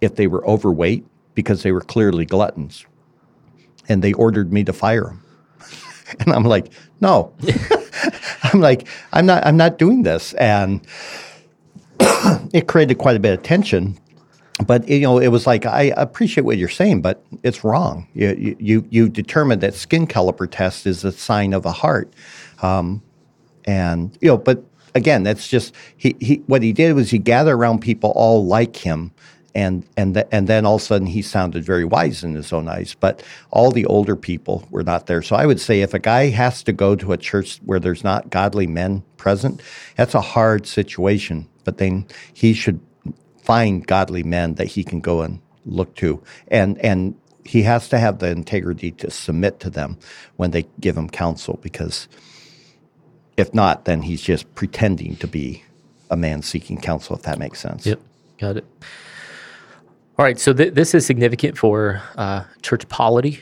if 0.00 0.16
they 0.16 0.26
were 0.26 0.46
overweight 0.46 1.04
because 1.34 1.62
they 1.62 1.72
were 1.72 1.80
clearly 1.80 2.24
gluttons. 2.24 2.86
And 3.88 4.02
they 4.02 4.12
ordered 4.12 4.52
me 4.52 4.64
to 4.64 4.72
fire 4.72 5.04
them. 5.04 5.22
and 6.20 6.32
I'm 6.32 6.44
like, 6.44 6.72
no. 7.00 7.32
I'm 8.42 8.60
like, 8.60 8.86
I'm 9.12 9.26
not 9.26 9.44
I'm 9.46 9.56
not 9.56 9.78
doing 9.78 10.02
this. 10.02 10.34
And 10.34 10.86
it 12.52 12.68
created 12.68 12.98
quite 12.98 13.16
a 13.16 13.20
bit 13.20 13.38
of 13.38 13.42
tension. 13.42 13.98
But 14.66 14.88
you 14.88 15.00
know, 15.00 15.18
it 15.18 15.28
was 15.28 15.46
like 15.46 15.66
I 15.66 15.92
appreciate 15.96 16.44
what 16.44 16.56
you're 16.56 16.68
saying, 16.68 17.02
but 17.02 17.22
it's 17.42 17.62
wrong. 17.62 18.08
You 18.14 18.56
you 18.58 18.86
you 18.88 19.08
determined 19.08 19.60
that 19.60 19.74
skin 19.74 20.06
caliper 20.06 20.50
test 20.50 20.86
is 20.86 21.04
a 21.04 21.12
sign 21.12 21.52
of 21.52 21.66
a 21.66 21.72
heart, 21.72 22.10
um, 22.62 23.02
and 23.66 24.16
you 24.22 24.28
know, 24.28 24.38
but 24.38 24.64
again, 24.94 25.24
that's 25.24 25.46
just 25.46 25.74
he, 25.98 26.16
he 26.20 26.36
what 26.46 26.62
he 26.62 26.72
did 26.72 26.94
was 26.94 27.10
he 27.10 27.18
gathered 27.18 27.54
around 27.54 27.80
people 27.80 28.12
all 28.16 28.46
like 28.46 28.76
him, 28.76 29.12
and 29.56 29.84
and 29.96 30.14
th- 30.14 30.28
and 30.30 30.46
then 30.46 30.64
all 30.64 30.76
of 30.76 30.82
a 30.82 30.84
sudden 30.84 31.08
he 31.08 31.22
sounded 31.22 31.64
very 31.64 31.84
wise 31.84 32.22
in 32.22 32.34
his 32.34 32.52
own 32.52 32.68
eyes. 32.68 32.94
But 33.00 33.22
all 33.50 33.72
the 33.72 33.86
older 33.86 34.14
people 34.14 34.68
were 34.70 34.84
not 34.84 35.06
there. 35.06 35.22
So 35.22 35.34
I 35.34 35.46
would 35.46 35.60
say 35.60 35.80
if 35.80 35.94
a 35.94 35.98
guy 35.98 36.28
has 36.28 36.62
to 36.62 36.72
go 36.72 36.94
to 36.94 37.12
a 37.12 37.16
church 37.16 37.58
where 37.64 37.80
there's 37.80 38.04
not 38.04 38.30
godly 38.30 38.68
men 38.68 39.02
present, 39.16 39.60
that's 39.96 40.14
a 40.14 40.20
hard 40.20 40.66
situation 40.66 41.48
but 41.66 41.78
then 41.78 42.06
he 42.32 42.54
should 42.54 42.80
find 43.42 43.86
godly 43.86 44.22
men 44.22 44.54
that 44.54 44.68
he 44.68 44.84
can 44.84 45.00
go 45.00 45.20
and 45.20 45.40
look 45.66 45.94
to. 45.96 46.22
And, 46.48 46.78
and 46.78 47.16
he 47.44 47.62
has 47.62 47.88
to 47.90 47.98
have 47.98 48.20
the 48.20 48.30
integrity 48.30 48.92
to 48.92 49.10
submit 49.10 49.60
to 49.60 49.68
them 49.68 49.98
when 50.36 50.52
they 50.52 50.66
give 50.80 50.96
him 50.96 51.10
counsel 51.10 51.58
because 51.60 52.08
if 53.36 53.52
not, 53.52 53.84
then 53.84 54.02
he's 54.02 54.22
just 54.22 54.52
pretending 54.54 55.16
to 55.16 55.26
be 55.26 55.64
a 56.08 56.16
man 56.16 56.40
seeking 56.40 56.80
counsel, 56.80 57.16
if 57.16 57.22
that 57.22 57.38
makes 57.38 57.60
sense. 57.60 57.84
Yep, 57.84 58.00
got 58.38 58.56
it. 58.56 58.64
All 60.18 60.24
right, 60.24 60.38
so 60.38 60.52
th- 60.52 60.74
this 60.74 60.94
is 60.94 61.04
significant 61.04 61.58
for 61.58 62.02
uh, 62.16 62.44
church 62.62 62.88
polity, 62.88 63.40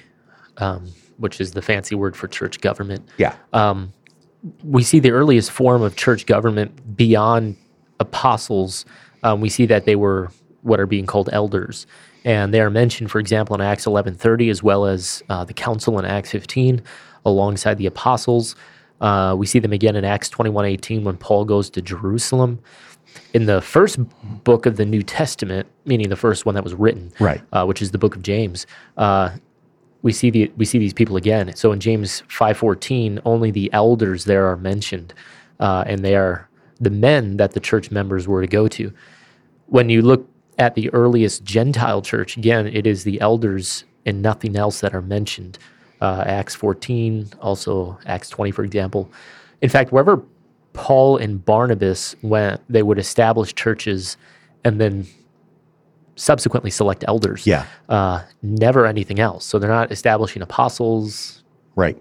um, 0.57 0.87
which 1.19 1.41
is 1.41 1.53
the 1.53 1.63
fancy 1.63 1.95
word 1.95 2.17
for 2.17 2.27
church 2.27 2.61
government. 2.61 3.09
Yeah. 3.17 3.37
Um, 3.53 3.93
we 4.65 4.83
see 4.83 4.99
the 4.99 5.13
earliest 5.13 5.51
form 5.51 5.83
of 5.83 5.95
church 5.97 6.27
government 6.27 6.97
beyond 6.97 7.57
apostles, 8.01 8.85
um, 9.23 9.41
we 9.41 9.49
see 9.49 9.67
that 9.67 9.85
they 9.85 9.97
were 9.97 10.31
what 10.63 10.81
are 10.81 10.87
being 10.87 11.07
called 11.07 11.29
elders. 11.33 11.87
And 12.25 12.55
they 12.55 12.61
are 12.61 12.71
mentioned, 12.71 13.11
for 13.11 13.19
example, 13.19 13.55
in 13.55 13.61
Acts 13.61 13.85
11.30, 13.85 14.51
as 14.51 14.63
well 14.63 14.87
as 14.87 15.23
uh, 15.29 15.45
the 15.45 15.53
council 15.53 15.99
in 15.99 16.05
Acts 16.07 16.31
15, 16.31 16.83
alongside 17.25 17.77
the 17.79 17.87
apostles. 17.87 18.57
Uh, 19.01 19.35
we 19.37 19.45
see 19.47 19.59
them 19.59 19.73
again 19.73 19.95
in 19.95 20.05
Acts 20.05 20.31
21.18 20.31 21.03
when 21.03 21.17
Paul 21.19 21.45
goes 21.45 21.69
to 21.71 21.83
Jerusalem. 21.83 22.61
In 23.33 23.47
the 23.47 23.61
first 23.61 23.99
book 24.45 24.67
of 24.67 24.77
the 24.77 24.85
New 24.85 25.03
Testament, 25.03 25.69
meaning 25.85 26.09
the 26.09 26.17
first 26.17 26.47
one 26.47 26.55
that 26.55 26.65
was 26.65 26.75
written, 26.75 27.13
right. 27.21 27.41
Uh, 27.53 27.65
which 27.65 27.83
is 27.83 27.91
the 27.91 27.99
book 27.99 28.17
of 28.17 28.23
James, 28.23 28.67
uh, 28.97 29.31
we 30.03 30.13
see 30.13 30.31
the 30.31 30.53
we 30.57 30.65
see 30.65 30.79
these 30.79 30.93
people 30.93 31.17
again. 31.17 31.55
So 31.57 31.73
in 31.73 31.81
James 31.81 32.23
5:14, 32.29 33.21
only 33.25 33.51
the 33.51 33.73
elders 33.73 34.25
there 34.25 34.47
are 34.47 34.57
mentioned, 34.57 35.15
uh, 35.61 35.85
and 35.87 36.05
they 36.05 36.15
are 36.15 36.49
the 36.81 36.91
men 36.91 37.39
that 37.39 37.53
the 37.53 37.61
church 37.61 37.91
members 37.91 38.29
were 38.29 38.41
to 38.41 38.47
go 38.47 38.69
to. 38.69 38.93
When 39.67 39.89
you 39.89 40.03
look 40.03 40.29
at 40.59 40.75
the 40.75 40.93
earliest 40.93 41.45
Gentile 41.45 42.03
church, 42.03 42.37
again, 42.37 42.67
it 42.67 42.87
is 42.87 43.05
the 43.05 43.21
elders 43.21 43.85
and 44.07 44.23
nothing 44.23 44.57
else 44.57 44.81
that 44.81 44.95
are 44.95 45.03
mentioned. 45.03 45.59
Uh, 46.01 46.23
Acts 46.27 46.55
14, 46.55 47.31
also 47.41 47.99
Acts 48.07 48.29
20, 48.29 48.51
for 48.51 48.65
example. 48.65 49.11
In 49.63 49.71
fact, 49.71 49.93
wherever 49.93 50.23
Paul 50.75 51.17
and 51.17 51.43
Barnabas 51.43 52.15
went, 52.21 52.61
they 52.69 52.83
would 52.83 52.99
establish 52.99 53.55
churches 53.55 54.19
and 54.65 54.81
then 54.81 55.07
subsequently 56.17 56.71
select 56.71 57.05
elders. 57.09 57.47
Yeah. 57.47 57.67
Uh, 57.89 58.23
never 58.43 58.85
anything 58.85 59.19
else. 59.19 59.45
So 59.45 59.59
they're 59.59 59.71
not 59.71 59.91
establishing 59.91 60.43
apostles. 60.43 61.43
Right. 61.77 62.01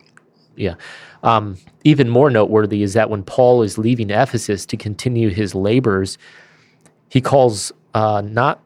Yeah. 0.55 0.75
Um, 1.23 1.57
even 1.83 2.09
more 2.09 2.29
noteworthy 2.29 2.83
is 2.83 2.93
that 2.93 3.09
when 3.09 3.23
Paul 3.23 3.63
is 3.63 3.77
leaving 3.77 4.09
Ephesus 4.09 4.65
to 4.67 4.77
continue 4.77 5.29
his 5.29 5.55
labors, 5.55 6.17
he 7.09 7.21
calls 7.21 7.71
uh, 7.93 8.21
not 8.25 8.61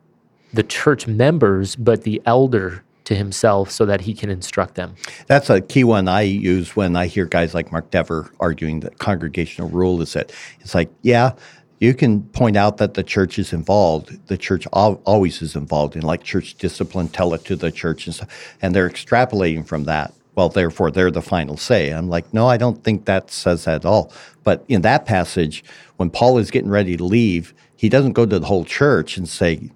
the 0.53 0.63
church 0.63 1.05
members, 1.05 1.75
but 1.75 2.03
the 2.03 2.21
elder 2.25 2.83
to 3.07 3.15
himself 3.15 3.71
so 3.71 3.85
that 3.85 4.01
he 4.01 4.13
can 4.13 4.29
instruct 4.29 4.75
them. 4.75 4.95
That's 5.27 5.49
a 5.49 5.61
key 5.61 5.83
one 5.83 6.07
I 6.07 6.21
use 6.21 6.75
when 6.75 6.95
I 6.95 7.07
hear 7.07 7.25
guys 7.25 7.53
like 7.53 7.71
Mark 7.71 7.89
Dever 7.89 8.31
arguing 8.39 8.81
that 8.81 8.99
congregational 8.99 9.69
rule 9.69 10.01
is 10.01 10.13
that 10.13 10.31
it's 10.59 10.75
like, 10.75 10.89
yeah, 11.01 11.33
you 11.79 11.93
can 11.93 12.23
point 12.23 12.57
out 12.57 12.77
that 12.77 12.95
the 12.95 13.03
church 13.03 13.39
is 13.39 13.53
involved. 13.53 14.27
The 14.27 14.37
church 14.37 14.67
al- 14.73 15.01
always 15.05 15.41
is 15.41 15.55
involved 15.55 15.95
in 15.95 16.01
like 16.01 16.23
church 16.23 16.55
discipline, 16.55 17.07
tell 17.07 17.33
it 17.33 17.45
to 17.45 17.55
the 17.55 17.71
church 17.71 18.07
and 18.07 18.15
stuff. 18.15 18.57
And 18.61 18.75
they're 18.75 18.89
extrapolating 18.89 19.65
from 19.65 19.85
that 19.85 20.13
well, 20.35 20.49
therefore 20.49 20.91
they're 20.91 21.09
the 21.09 21.23
final 21.23 21.57
say. 21.57 21.89
I'm 21.89 22.09
like, 22.09 22.31
no, 22.31 22.47
I 22.47 22.57
don't 22.57 22.83
think 22.83 23.05
that 23.05 23.31
says 23.31 23.65
that 23.65 23.77
at 23.77 23.85
all. 23.85 24.13
But 24.43 24.63
in 24.67 24.83
that 24.83 25.07
passage, 25.07 25.63
when 25.95 26.11
Paul 26.11 26.37
is 26.37 26.51
getting 26.51 26.69
ready 26.69 26.95
to 26.95 27.03
leave, 27.03 27.55
he 27.75 27.89
doesn't 27.89 28.13
go 28.13 28.23
to 28.23 28.37
the 28.37 28.45
whole 28.45 28.63
church 28.63 29.17
and 29.17 29.27
say, 29.27 29.71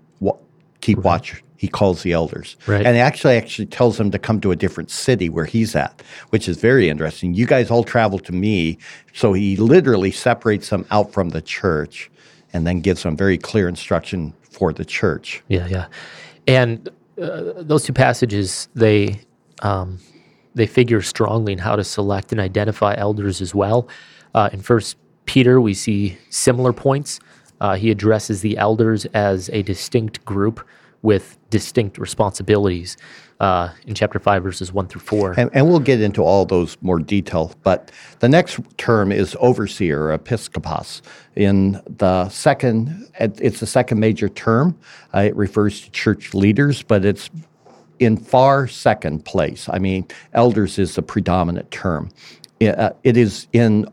keep 0.81 0.97
right. 0.97 1.05
watch. 1.05 1.43
He 1.61 1.67
calls 1.67 2.01
the 2.01 2.11
elders. 2.11 2.57
Right. 2.65 2.83
And 2.83 2.97
actually 2.97 3.37
actually 3.37 3.67
tells 3.67 3.99
them 3.99 4.09
to 4.09 4.17
come 4.17 4.41
to 4.41 4.51
a 4.51 4.55
different 4.55 4.89
city 4.89 5.29
where 5.29 5.45
he's 5.45 5.75
at, 5.75 6.01
which 6.31 6.49
is 6.49 6.57
very 6.57 6.89
interesting. 6.89 7.35
You 7.35 7.45
guys 7.45 7.69
all 7.69 7.83
travel 7.83 8.17
to 8.17 8.31
me. 8.31 8.79
So 9.13 9.33
he 9.33 9.57
literally 9.57 10.09
separates 10.09 10.69
them 10.69 10.87
out 10.89 11.13
from 11.13 11.29
the 11.29 11.41
church 11.43 12.09
and 12.51 12.65
then 12.65 12.81
gives 12.81 13.03
them 13.03 13.15
very 13.15 13.37
clear 13.37 13.67
instruction 13.67 14.33
for 14.41 14.73
the 14.73 14.83
church. 14.83 15.43
Yeah, 15.49 15.67
yeah. 15.67 15.85
And 16.47 16.89
uh, 17.21 17.53
those 17.57 17.83
two 17.83 17.93
passages, 17.93 18.67
they 18.73 19.21
um, 19.61 19.99
they 20.55 20.65
figure 20.65 21.03
strongly 21.03 21.53
in 21.53 21.59
how 21.59 21.75
to 21.75 21.83
select 21.83 22.31
and 22.31 22.41
identify 22.41 22.95
elders 22.97 23.39
as 23.39 23.53
well. 23.53 23.87
Uh, 24.33 24.49
in 24.51 24.61
First 24.63 24.97
Peter, 25.25 25.61
we 25.61 25.75
see 25.75 26.17
similar 26.31 26.73
points. 26.73 27.19
Uh, 27.59 27.75
he 27.75 27.91
addresses 27.91 28.41
the 28.41 28.57
elders 28.57 29.05
as 29.13 29.47
a 29.53 29.61
distinct 29.61 30.25
group 30.25 30.67
with 31.01 31.37
distinct 31.49 31.97
responsibilities 31.97 32.97
uh, 33.39 33.69
in 33.87 33.95
chapter 33.95 34.19
5, 34.19 34.43
verses 34.43 34.71
1 34.71 34.87
through 34.87 35.01
4. 35.01 35.33
And, 35.37 35.49
and, 35.53 35.67
we'll 35.67 35.79
get 35.79 35.99
into 35.99 36.21
all 36.21 36.45
those 36.45 36.77
more 36.81 36.99
detail. 36.99 37.53
But 37.63 37.91
the 38.19 38.29
next 38.29 38.59
term 38.77 39.11
is 39.11 39.35
overseer, 39.39 40.15
episkopos. 40.15 41.01
In 41.35 41.81
the 41.97 42.29
second, 42.29 43.09
it's 43.19 43.59
the 43.59 43.65
second 43.65 43.99
major 43.99 44.29
term. 44.29 44.77
Uh, 45.13 45.21
it 45.21 45.35
refers 45.35 45.81
to 45.81 45.89
church 45.89 46.35
leaders, 46.35 46.83
but 46.83 47.03
it's 47.03 47.31
in 47.97 48.15
far 48.15 48.67
second 48.67 49.25
place. 49.25 49.67
I 49.71 49.79
mean, 49.79 50.07
elders 50.33 50.77
is 50.77 50.95
the 50.95 51.01
predominant 51.01 51.71
term. 51.71 52.11
uh, 52.61 52.91
it 53.03 53.17
is 53.17 53.47
in 53.53 53.87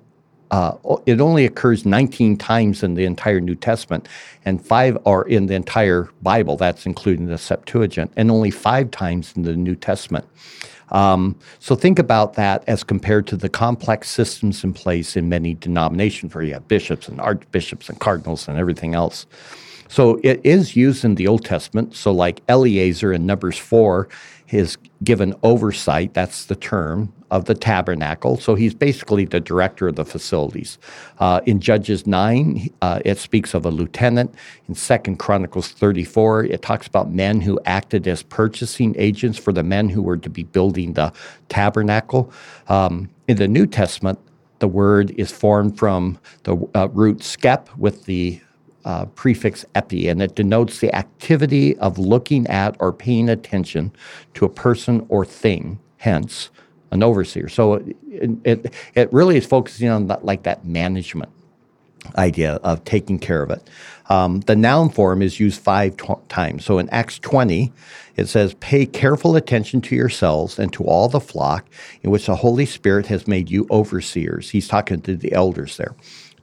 uh, 0.51 0.73
it 1.07 1.21
only 1.21 1.45
occurs 1.45 1.85
19 1.85 2.37
times 2.37 2.83
in 2.83 2.95
the 2.95 3.05
entire 3.05 3.41
New 3.41 3.55
Testament, 3.55 4.09
and 4.45 4.65
five 4.65 4.97
are 5.05 5.25
in 5.25 5.47
the 5.47 5.55
entire 5.55 6.09
Bible. 6.23 6.57
That's 6.57 6.87
including 6.87 7.27
the 7.27 7.39
Septuagint, 7.39 8.13
and 8.17 8.31
only 8.31 8.51
five 8.51 8.91
times 8.91 9.33
in 9.37 9.43
the 9.43 9.57
New 9.57 9.75
Testament. 9.75 10.27
Um, 10.91 11.39
so 11.59 11.75
think 11.75 11.99
about 11.99 12.35
that 12.35 12.65
as 12.67 12.83
compared 12.83 13.27
to 13.27 13.37
the 13.37 13.49
complex 13.49 14.09
systems 14.09 14.65
in 14.65 14.73
place 14.73 15.17
in 15.17 15.29
many 15.29 15.55
denominations 15.55 16.35
where 16.35 16.45
you 16.45 16.55
have 16.55 16.67
bishops 16.67 17.09
and 17.09 17.21
archbishops 17.21 17.91
and 17.91 18.01
cardinals 18.01 18.49
and 18.49 18.59
everything 18.59 18.95
else. 18.95 19.27
So 19.89 20.21
it 20.23 20.41
is 20.45 20.77
used 20.77 21.05
in 21.05 21.15
the 21.15 21.27
Old 21.27 21.45
Testament. 21.45 21.95
So, 21.95 22.13
like 22.13 22.43
Eleazar 22.49 23.13
in 23.13 23.27
Numbers 23.27 23.59
4 23.59 24.09
is 24.51 24.79
given 25.03 25.35
oversight, 25.43 26.15
that's 26.15 26.47
the 26.47 26.57
term, 26.57 27.13
of 27.31 27.45
the 27.45 27.55
tabernacle. 27.55 28.39
So 28.39 28.55
he's 28.55 28.75
basically 28.75 29.25
the 29.27 29.41
director 29.41 29.89
of 29.89 29.97
the 29.97 30.05
facilities. 30.05 30.79
Uh, 31.19 31.41
in 31.45 31.61
Judges 31.61 32.07
9, 32.07 32.71
uh, 32.81 33.01
it 33.05 33.19
speaks 33.19 33.53
of 33.55 33.67
a 33.67 33.71
lieutenant. 33.71 34.35
In 34.69 34.75
Second 34.75 35.19
Chronicles 35.19 35.69
34, 35.69 36.45
it 36.45 36.63
talks 36.63 36.87
about 36.87 37.13
men 37.13 37.41
who 37.41 37.61
acted 37.67 38.09
as 38.09 38.23
purchasing 38.23 38.95
agents 38.99 39.39
for 39.39 39.53
the 39.53 39.63
men 39.63 39.89
who 39.89 40.03
were 40.03 40.17
to 40.17 40.31
be 40.31 40.45
building 40.45 40.95
the 40.95 41.13
tabernacle. 41.49 42.33
Um, 42.69 43.11
in 43.27 43.37
the 43.37 43.49
New 43.49 43.67
Testament, 43.67 44.19
the 44.61 44.69
word 44.69 45.13
is 45.19 45.31
formed 45.31 45.79
from 45.79 46.19
the 46.45 46.57
uh, 46.75 46.89
root 46.89 47.23
skep 47.23 47.69
with 47.77 48.07
the 48.07 48.41
uh, 48.89 49.05
prefix 49.05 49.67
epi, 49.75 50.09
and 50.09 50.23
it 50.23 50.35
denotes 50.35 50.81
the 50.81 50.93
activity 50.95 51.77
of 51.77 51.99
looking 51.99 52.47
at 52.47 52.75
or 52.81 52.91
paying 52.91 53.29
attention 53.29 53.93
to 54.33 54.47
a 54.47 54.49
person 54.49 55.05
or 55.11 55.27
thing, 55.27 55.79
hence, 55.99 56.49
an 56.91 57.03
overseer. 57.03 57.51
So 57.51 57.75
it, 57.75 58.31
it, 58.45 58.75
it 58.95 59.13
really 59.13 59.37
is 59.37 59.45
focusing 59.45 59.91
on 59.91 60.07
that, 60.07 60.25
like 60.25 60.45
that 60.45 60.65
management 60.65 61.31
idea 62.17 62.55
of 62.63 62.83
taking 62.85 63.19
care 63.19 63.43
of 63.43 63.51
it. 63.51 63.69
Um, 64.09 64.41
the 64.41 64.57
noun 64.57 64.89
form 64.89 65.21
is 65.21 65.39
used 65.39 65.61
five 65.61 65.99
t- 65.99 66.15
times. 66.31 66.65
So 66.65 66.79
in 66.79 66.89
Acts 66.89 67.19
20, 67.19 67.71
it 68.17 68.27
says, 68.27 68.55
Pay 68.55 68.87
careful 68.87 69.37
attention 69.37 69.83
to 69.83 69.97
yourselves 69.97 70.59
and 70.59 70.73
to 70.73 70.85
all 70.85 71.11
the 71.11 71.21
flock 71.21 71.67
in 72.03 72.11
which 72.11 72.25
the 72.25 72.37
Holy 72.37 72.65
Spirit 72.65 73.05
has 73.09 73.29
made 73.29 73.51
you 73.51 73.67
overseers. 73.71 74.49
He's 74.49 74.67
talking 74.67 75.03
to 75.03 75.15
the 75.15 75.33
elders 75.33 75.77
there 75.77 75.95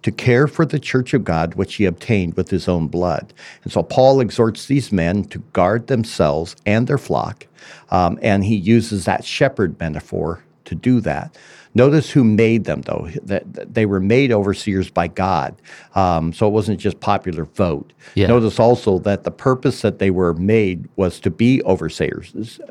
to 0.06 0.12
care 0.12 0.46
for 0.46 0.68
the 0.68 0.78
church 0.78 1.16
of 1.16 1.24
God, 1.24 1.56
which 1.56 1.76
he 1.76 1.86
obtained 1.86 2.36
with 2.36 2.52
his 2.52 2.68
own 2.68 2.88
blood. 2.88 3.34
And 3.64 3.74
so 3.74 3.82
Paul 3.82 4.22
exhorts 4.22 4.68
these 4.68 4.92
men 4.92 5.24
to 5.26 5.40
guard 5.52 5.88
themselves 5.88 6.56
and 6.64 6.86
their 6.86 7.00
flock, 7.00 7.48
um, 7.90 8.20
and 8.22 8.46
he 8.46 8.56
uses 8.56 9.06
that 9.06 9.26
shepherd 9.26 9.80
metaphor 9.80 10.44
to 10.66 10.76
do 10.76 11.02
that. 11.02 11.36
Notice 11.76 12.10
who 12.10 12.24
made 12.24 12.64
them, 12.64 12.82
though. 12.82 13.10
That 13.22 13.74
they 13.74 13.86
were 13.86 14.00
made 14.00 14.32
overseers 14.32 14.90
by 14.90 15.10
God, 15.10 15.62
um, 15.94 16.32
so 16.32 16.48
it 16.48 16.52
wasn't 16.52 16.80
just 16.80 17.02
popular 17.02 17.44
vote. 17.44 17.92
Yeah. 18.16 18.28
Notice 18.28 18.60
also 18.60 18.98
that 19.00 19.26
the 19.26 19.32
purpose 19.32 19.82
that 19.82 20.00
they 20.00 20.10
were 20.10 20.34
made 20.34 20.88
was 20.96 21.20
to 21.20 21.30
be 21.30 21.62
overseers. 21.64 22.62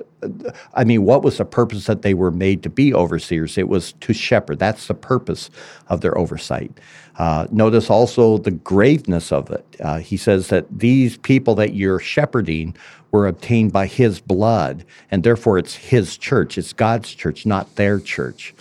I 0.73 0.85
mean, 0.85 1.05
what 1.05 1.23
was 1.23 1.37
the 1.37 1.45
purpose 1.45 1.85
that 1.85 2.01
they 2.01 2.15
were 2.15 2.31
made 2.31 2.63
to 2.63 2.71
be 2.71 2.95
overseers? 2.95 3.59
It 3.59 3.69
was 3.69 3.93
to 4.01 4.15
shepherd. 4.15 4.59
That's 4.59 4.87
the 4.87 4.95
purpose 4.95 5.51
of 5.89 6.01
their 6.01 6.17
oversight. 6.17 6.73
Uh, 7.19 7.47
notice 7.53 7.91
also 7.91 8.39
the 8.39 8.51
graveness 8.51 9.33
of 9.33 9.51
it. 9.51 9.65
Uh, 9.81 9.99
he 9.99 10.17
says 10.17 10.49
that 10.49 10.67
these 10.71 11.19
people 11.19 11.55
that 11.57 11.75
you're 11.75 12.01
shepherding 12.01 12.75
were 13.13 13.27
obtained 13.27 13.73
by 13.73 13.87
his 13.87 14.21
blood, 14.21 14.85
and 15.11 15.23
therefore 15.23 15.59
it's 15.59 15.75
his 15.75 16.17
church. 16.17 16.59
It's 16.59 16.73
God's 16.73 17.15
church, 17.15 17.45
not 17.47 17.77
their 17.77 18.01
church. 18.01 18.55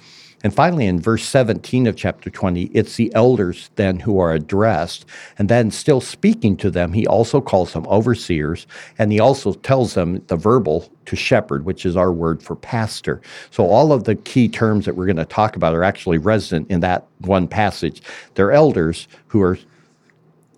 And 0.44 0.54
finally, 0.54 0.86
in 0.86 1.00
verse 1.00 1.24
17 1.24 1.88
of 1.88 1.96
chapter 1.96 2.30
20, 2.30 2.64
it's 2.74 2.98
the 2.98 3.14
elders 3.16 3.70
then 3.76 4.00
who 4.00 4.20
are 4.20 4.34
addressed. 4.34 5.06
And 5.40 5.48
then, 5.48 5.72
still 5.72 6.02
speaking 6.02 6.58
to 6.58 6.70
them, 6.70 6.92
he 6.92 7.08
also 7.08 7.40
calls 7.40 7.72
them 7.72 7.88
overseers. 7.88 8.68
And 9.00 9.12
he 9.12 9.22
also 9.22 9.54
tells 9.54 9.94
them 9.94 10.22
the 10.28 10.36
verbal 10.36 10.90
to 11.06 11.16
shepherd, 11.16 11.64
which 11.64 11.86
is 11.86 11.96
our 11.96 12.12
word 12.12 12.44
for 12.44 12.58
pastor. 12.58 13.22
So, 13.52 13.66
all 13.66 13.94
of 13.94 14.04
the 14.04 14.16
key 14.16 14.50
terms 14.50 14.86
that 14.86 14.96
we're 14.96 15.06
going 15.06 15.16
to 15.16 15.26
talk 15.26 15.56
about 15.56 15.76
are 15.76 15.84
actually 15.84 16.18
resident 16.18 16.70
in 16.70 16.82
that 16.82 17.08
one 17.20 17.48
passage. 17.48 18.02
They're 18.36 18.52
elders 18.52 19.08
who 19.28 19.42
are 19.42 19.58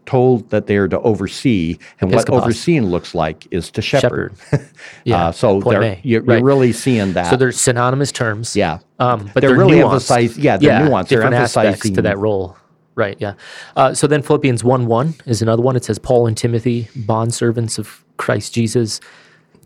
told 0.05 0.49
that 0.49 0.67
they 0.67 0.77
are 0.77 0.87
to 0.87 0.99
oversee, 1.01 1.77
and 1.99 2.11
Episkopos. 2.11 2.29
what 2.29 2.43
overseeing 2.43 2.85
looks 2.85 3.15
like 3.15 3.47
is 3.51 3.71
to 3.71 3.81
shepherd. 3.81 4.37
shepherd. 4.49 4.69
yeah, 5.03 5.27
uh, 5.27 5.31
so 5.31 5.61
you're, 5.71 5.97
you're 6.03 6.23
right. 6.23 6.43
really 6.43 6.71
seeing 6.71 7.13
that. 7.13 7.29
So 7.29 7.35
they're 7.35 7.51
synonymous 7.51 8.11
terms. 8.11 8.55
Yeah, 8.55 8.79
um, 8.99 9.29
but 9.33 9.41
they're, 9.41 9.49
they're 9.49 9.57
really 9.57 9.81
emphasizing. 9.81 10.43
Yeah, 10.43 10.57
they're 10.57 10.81
yeah, 10.81 10.87
nuanced. 10.87 11.09
They're 11.09 11.23
emphasizing 11.23 11.95
to 11.95 12.01
that 12.03 12.17
role. 12.17 12.57
Right. 12.95 13.17
Yeah. 13.19 13.33
Uh, 13.75 13.93
so 13.93 14.07
then 14.07 14.21
Philippians 14.21 14.63
one 14.63 14.85
one 14.85 15.15
is 15.25 15.41
another 15.41 15.61
one. 15.61 15.75
It 15.75 15.83
says 15.83 15.99
Paul 15.99 16.27
and 16.27 16.37
Timothy, 16.37 16.87
bond 16.95 17.33
servants 17.33 17.77
of 17.77 18.05
Christ 18.15 18.53
Jesus, 18.53 19.01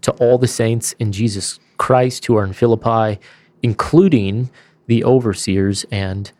to 0.02 0.12
all 0.14 0.40
the 0.40 0.48
saints 0.48 0.94
in 0.94 1.12
Jesus 1.12 1.60
Christ 1.78 2.26
who 2.26 2.36
are 2.38 2.44
in 2.44 2.54
Philippi, 2.54 3.20
including 3.62 4.50
the 4.88 5.04
overseers 5.04 5.86
and 5.92 6.32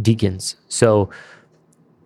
deacons. 0.00 0.56
So 0.68 1.10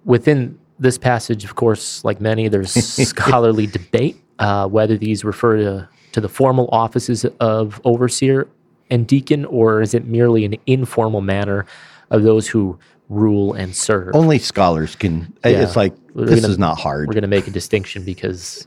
within 0.04 0.58
this 0.78 0.98
passage, 0.98 1.44
of 1.44 1.54
course, 1.54 2.04
like 2.04 2.20
many, 2.20 2.48
there's 2.48 2.72
scholarly 3.08 3.66
debate 3.66 4.16
uh, 4.38 4.66
whether 4.66 4.96
these 4.96 5.24
refer 5.24 5.56
to, 5.56 5.88
to 6.12 6.20
the 6.20 6.28
formal 6.28 6.68
offices 6.72 7.24
of 7.40 7.80
overseer 7.84 8.48
and 8.90 9.06
deacon, 9.06 9.44
or 9.46 9.80
is 9.80 9.94
it 9.94 10.04
merely 10.04 10.44
an 10.44 10.56
informal 10.66 11.20
manner 11.20 11.64
of 12.10 12.22
those 12.22 12.48
who 12.48 12.78
rule 13.08 13.54
and 13.54 13.74
serve? 13.74 14.14
Only 14.14 14.38
scholars 14.38 14.96
can. 14.96 15.32
Yeah. 15.44 15.62
It's 15.62 15.76
like 15.76 15.94
this 16.14 16.40
gonna, 16.40 16.52
is 16.52 16.58
not 16.58 16.78
hard. 16.78 17.08
We're 17.08 17.14
going 17.14 17.22
to 17.22 17.28
make 17.28 17.46
a 17.46 17.50
distinction 17.50 18.04
because 18.04 18.66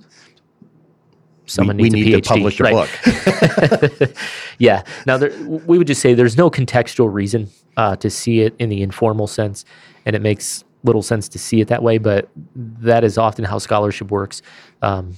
someone 1.45 1.77
we, 1.77 1.83
needs 1.83 1.95
we 1.95 2.03
need 2.05 2.23
to 2.23 2.29
publish 2.29 2.59
a 2.59 2.63
right. 2.63 2.89
book. 3.93 4.15
yeah. 4.57 4.83
Now, 5.05 5.17
there, 5.17 5.31
we 5.45 5.77
would 5.77 5.87
just 5.87 6.01
say 6.01 6.13
there's 6.13 6.37
no 6.37 6.49
contextual 6.49 7.13
reason 7.13 7.49
uh, 7.77 7.95
to 7.97 8.09
see 8.09 8.41
it 8.41 8.55
in 8.59 8.69
the 8.69 8.81
informal 8.81 9.27
sense, 9.27 9.65
and 10.05 10.15
it 10.15 10.21
makes 10.21 10.63
little 10.85 11.03
sense 11.03 11.27
to 11.29 11.39
see 11.39 11.61
it 11.61 11.67
that 11.67 11.83
way, 11.83 11.97
but 11.97 12.29
that 12.55 13.03
is 13.03 13.17
often 13.17 13.43
how 13.45 13.57
scholarship 13.57 14.09
works. 14.11 14.41
Um, 14.81 15.17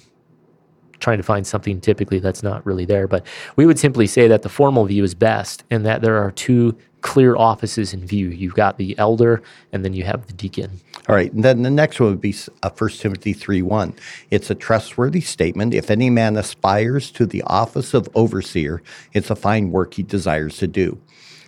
trying 1.00 1.18
to 1.18 1.24
find 1.24 1.46
something 1.46 1.80
typically 1.80 2.20
that's 2.20 2.44
not 2.44 2.66
really 2.66 2.86
there. 2.86 3.08
But 3.08 3.26
we 3.56 3.66
would 3.66 3.78
simply 3.78 4.08
say 4.08 4.28
that 4.28 4.42
the 4.42 4.50
formal 4.50 4.86
view 4.86 5.04
is 5.04 5.14
best 5.14 5.64
and 5.70 5.86
that 5.86 6.02
there 6.02 6.18
are 6.18 6.32
two 6.32 6.76
clear 7.02 7.36
offices 7.36 7.94
in 7.94 8.06
view. 8.06 8.30
You've 8.30 8.56
got 8.56 8.78
the 8.78 8.98
elder 8.98 9.42
and 9.72 9.86
then 9.86 9.94
you 9.94 10.04
have 10.04 10.26
the 10.28 10.34
deacon. 10.34 10.72
All 11.08 11.16
right. 11.16 11.32
And 11.32 11.44
then 11.44 11.62
the 11.62 11.70
next 11.70 12.00
one 12.00 12.10
would 12.10 12.22
be 12.22 12.36
uh, 12.64 12.70
1 12.76 12.90
Timothy 12.92 13.34
3 13.34 13.62
1. 13.62 13.94
It's 14.32 14.50
a 14.50 14.56
trustworthy 14.56 15.22
statement. 15.22 15.74
If 15.74 15.90
any 15.90 16.10
man 16.10 16.36
aspires 16.36 17.12
to 17.12 17.26
the 17.26 17.44
office 17.44 17.94
of 17.94 18.10
overseer, 18.16 18.82
it's 19.14 19.30
a 19.30 19.36
fine 19.36 19.72
work 19.72 19.94
he 19.94 20.04
desires 20.04 20.58
to 20.58 20.68
do. 20.68 21.00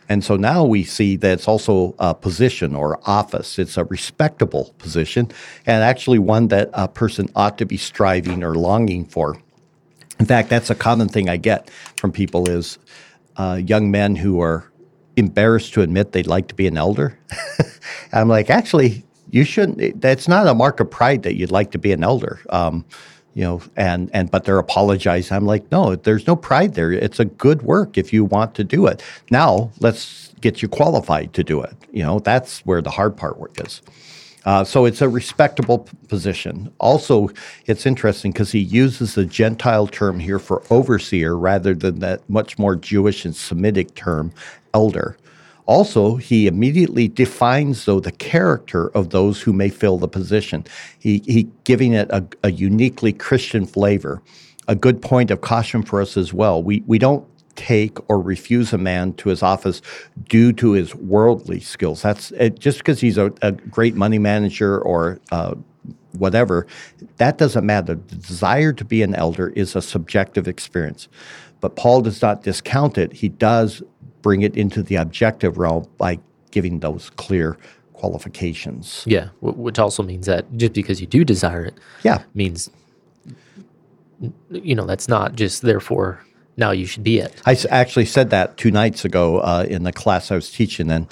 And 0.09 0.23
so 0.23 0.35
now 0.35 0.65
we 0.65 0.83
see 0.83 1.15
that 1.17 1.33
it's 1.33 1.47
also 1.47 1.95
a 1.99 2.15
position 2.15 2.75
or 2.75 2.99
office. 3.07 3.59
It's 3.59 3.77
a 3.77 3.85
respectable 3.85 4.73
position 4.79 5.31
and 5.67 5.83
actually 5.83 6.17
one 6.17 6.47
that 6.47 6.71
a 6.73 6.87
person 6.87 7.29
ought 7.35 7.59
to 7.59 7.65
be 7.65 7.77
striving 7.77 8.43
or 8.43 8.55
longing 8.55 9.05
for. 9.05 9.39
In 10.19 10.25
fact, 10.25 10.49
that's 10.49 10.71
a 10.71 10.75
common 10.75 11.07
thing 11.07 11.29
I 11.29 11.37
get 11.37 11.69
from 11.95 12.11
people 12.11 12.49
is 12.49 12.79
uh, 13.37 13.61
young 13.63 13.91
men 13.91 14.15
who 14.15 14.41
are 14.41 14.69
embarrassed 15.15 15.73
to 15.75 15.81
admit 15.81 16.11
they'd 16.11 16.27
like 16.27 16.47
to 16.47 16.55
be 16.55 16.65
an 16.65 16.75
elder. 16.75 17.17
I'm 18.11 18.27
like, 18.27 18.49
actually, 18.49 19.05
you 19.29 19.43
shouldn't. 19.43 20.01
That's 20.01 20.27
not 20.27 20.47
a 20.47 20.55
mark 20.55 20.79
of 20.79 20.89
pride 20.89 21.23
that 21.23 21.35
you'd 21.35 21.51
like 21.51 21.71
to 21.71 21.77
be 21.77 21.91
an 21.91 22.03
elder. 22.03 22.39
Um, 22.49 22.83
you 23.33 23.43
know, 23.43 23.61
and 23.75 24.09
and 24.13 24.31
but 24.31 24.45
they're 24.45 24.59
apologizing. 24.59 25.35
I'm 25.35 25.45
like, 25.45 25.71
no, 25.71 25.95
there's 25.95 26.27
no 26.27 26.35
pride 26.35 26.73
there. 26.73 26.91
It's 26.91 27.19
a 27.19 27.25
good 27.25 27.61
work 27.61 27.97
if 27.97 28.11
you 28.11 28.25
want 28.25 28.55
to 28.55 28.63
do 28.63 28.87
it. 28.87 29.03
Now 29.29 29.71
let's 29.79 30.33
get 30.41 30.61
you 30.61 30.67
qualified 30.67 31.33
to 31.33 31.43
do 31.43 31.61
it. 31.61 31.75
You 31.91 32.03
know, 32.03 32.19
that's 32.19 32.59
where 32.65 32.81
the 32.81 32.89
hard 32.89 33.17
part 33.17 33.37
is. 33.59 33.81
Uh, 34.45 34.63
so 34.63 34.85
it's 34.85 35.01
a 35.01 35.09
respectable 35.09 35.87
position. 36.07 36.71
Also, 36.79 37.29
it's 37.65 37.85
interesting 37.85 38.31
because 38.31 38.51
he 38.51 38.59
uses 38.59 39.15
the 39.15 39.25
Gentile 39.25 39.85
term 39.85 40.19
here 40.19 40.39
for 40.39 40.63
overseer 40.69 41.37
rather 41.37 41.73
than 41.73 41.99
that 41.99 42.27
much 42.29 42.57
more 42.57 42.75
Jewish 42.75 43.25
and 43.25 43.35
Semitic 43.35 43.95
term, 43.95 44.31
elder. 44.73 45.17
Also, 45.69 46.15
he 46.15 46.47
immediately 46.47 47.07
defines, 47.07 47.85
though, 47.85 47.99
the 47.99 48.11
character 48.11 48.87
of 48.97 49.11
those 49.11 49.39
who 49.39 49.53
may 49.53 49.69
fill 49.69 49.99
the 49.99 50.07
position. 50.07 50.65
He, 50.97 51.21
he 51.27 51.47
giving 51.63 51.93
it 51.93 52.09
a, 52.09 52.25
a 52.41 52.51
uniquely 52.51 53.13
Christian 53.13 53.67
flavor. 53.67 54.23
A 54.67 54.73
good 54.73 54.99
point 54.99 55.29
of 55.29 55.41
caution 55.41 55.83
for 55.83 56.01
us 56.01 56.17
as 56.17 56.33
well. 56.33 56.63
We, 56.63 56.83
we 56.87 56.97
don't 56.97 57.23
take 57.55 57.99
or 58.09 58.19
refuse 58.19 58.73
a 58.73 58.79
man 58.79 59.13
to 59.13 59.29
his 59.29 59.43
office 59.43 59.83
due 60.27 60.53
to 60.53 60.71
his 60.71 60.95
worldly 60.95 61.59
skills. 61.59 62.01
That's 62.01 62.31
it, 62.31 62.57
just 62.57 62.79
because 62.79 62.99
he's 62.99 63.19
a, 63.19 63.31
a, 63.43 63.51
great 63.51 63.93
money 63.93 64.17
manager 64.17 64.79
or 64.79 65.19
uh, 65.31 65.53
whatever. 66.13 66.65
That 67.17 67.37
doesn't 67.37 67.63
matter. 67.63 67.93
The 67.93 68.15
desire 68.15 68.73
to 68.73 68.83
be 68.83 69.03
an 69.03 69.13
elder 69.13 69.49
is 69.49 69.75
a 69.75 69.83
subjective 69.83 70.47
experience, 70.47 71.09
but 71.61 71.75
Paul 71.75 72.01
does 72.01 72.23
not 72.23 72.41
discount 72.41 72.97
it. 72.97 73.13
He 73.13 73.29
does 73.29 73.83
bring 74.21 74.41
it 74.41 74.55
into 74.55 74.83
the 74.83 74.95
objective 74.95 75.57
realm 75.57 75.87
by 75.97 76.19
giving 76.51 76.79
those 76.79 77.09
clear 77.11 77.57
qualifications. 77.93 79.03
Yeah, 79.05 79.29
which 79.41 79.77
also 79.77 80.03
means 80.03 80.25
that 80.25 80.45
just 80.57 80.73
because 80.73 81.01
you 81.01 81.07
do 81.07 81.23
desire 81.23 81.65
it, 81.65 81.73
yeah, 82.03 82.23
means 82.33 82.69
you 84.49 84.75
know 84.75 84.85
that's 84.85 85.07
not 85.07 85.35
just 85.35 85.61
therefore 85.61 86.23
now 86.57 86.71
you 86.71 86.85
should 86.85 87.03
be 87.03 87.19
it. 87.19 87.41
I 87.45 87.57
actually 87.69 88.05
said 88.05 88.29
that 88.31 88.57
two 88.57 88.71
nights 88.71 89.05
ago 89.05 89.39
uh, 89.39 89.65
in 89.67 89.83
the 89.83 89.93
class 89.93 90.31
I 90.31 90.35
was 90.35 90.51
teaching, 90.51 90.91
and 90.91 91.07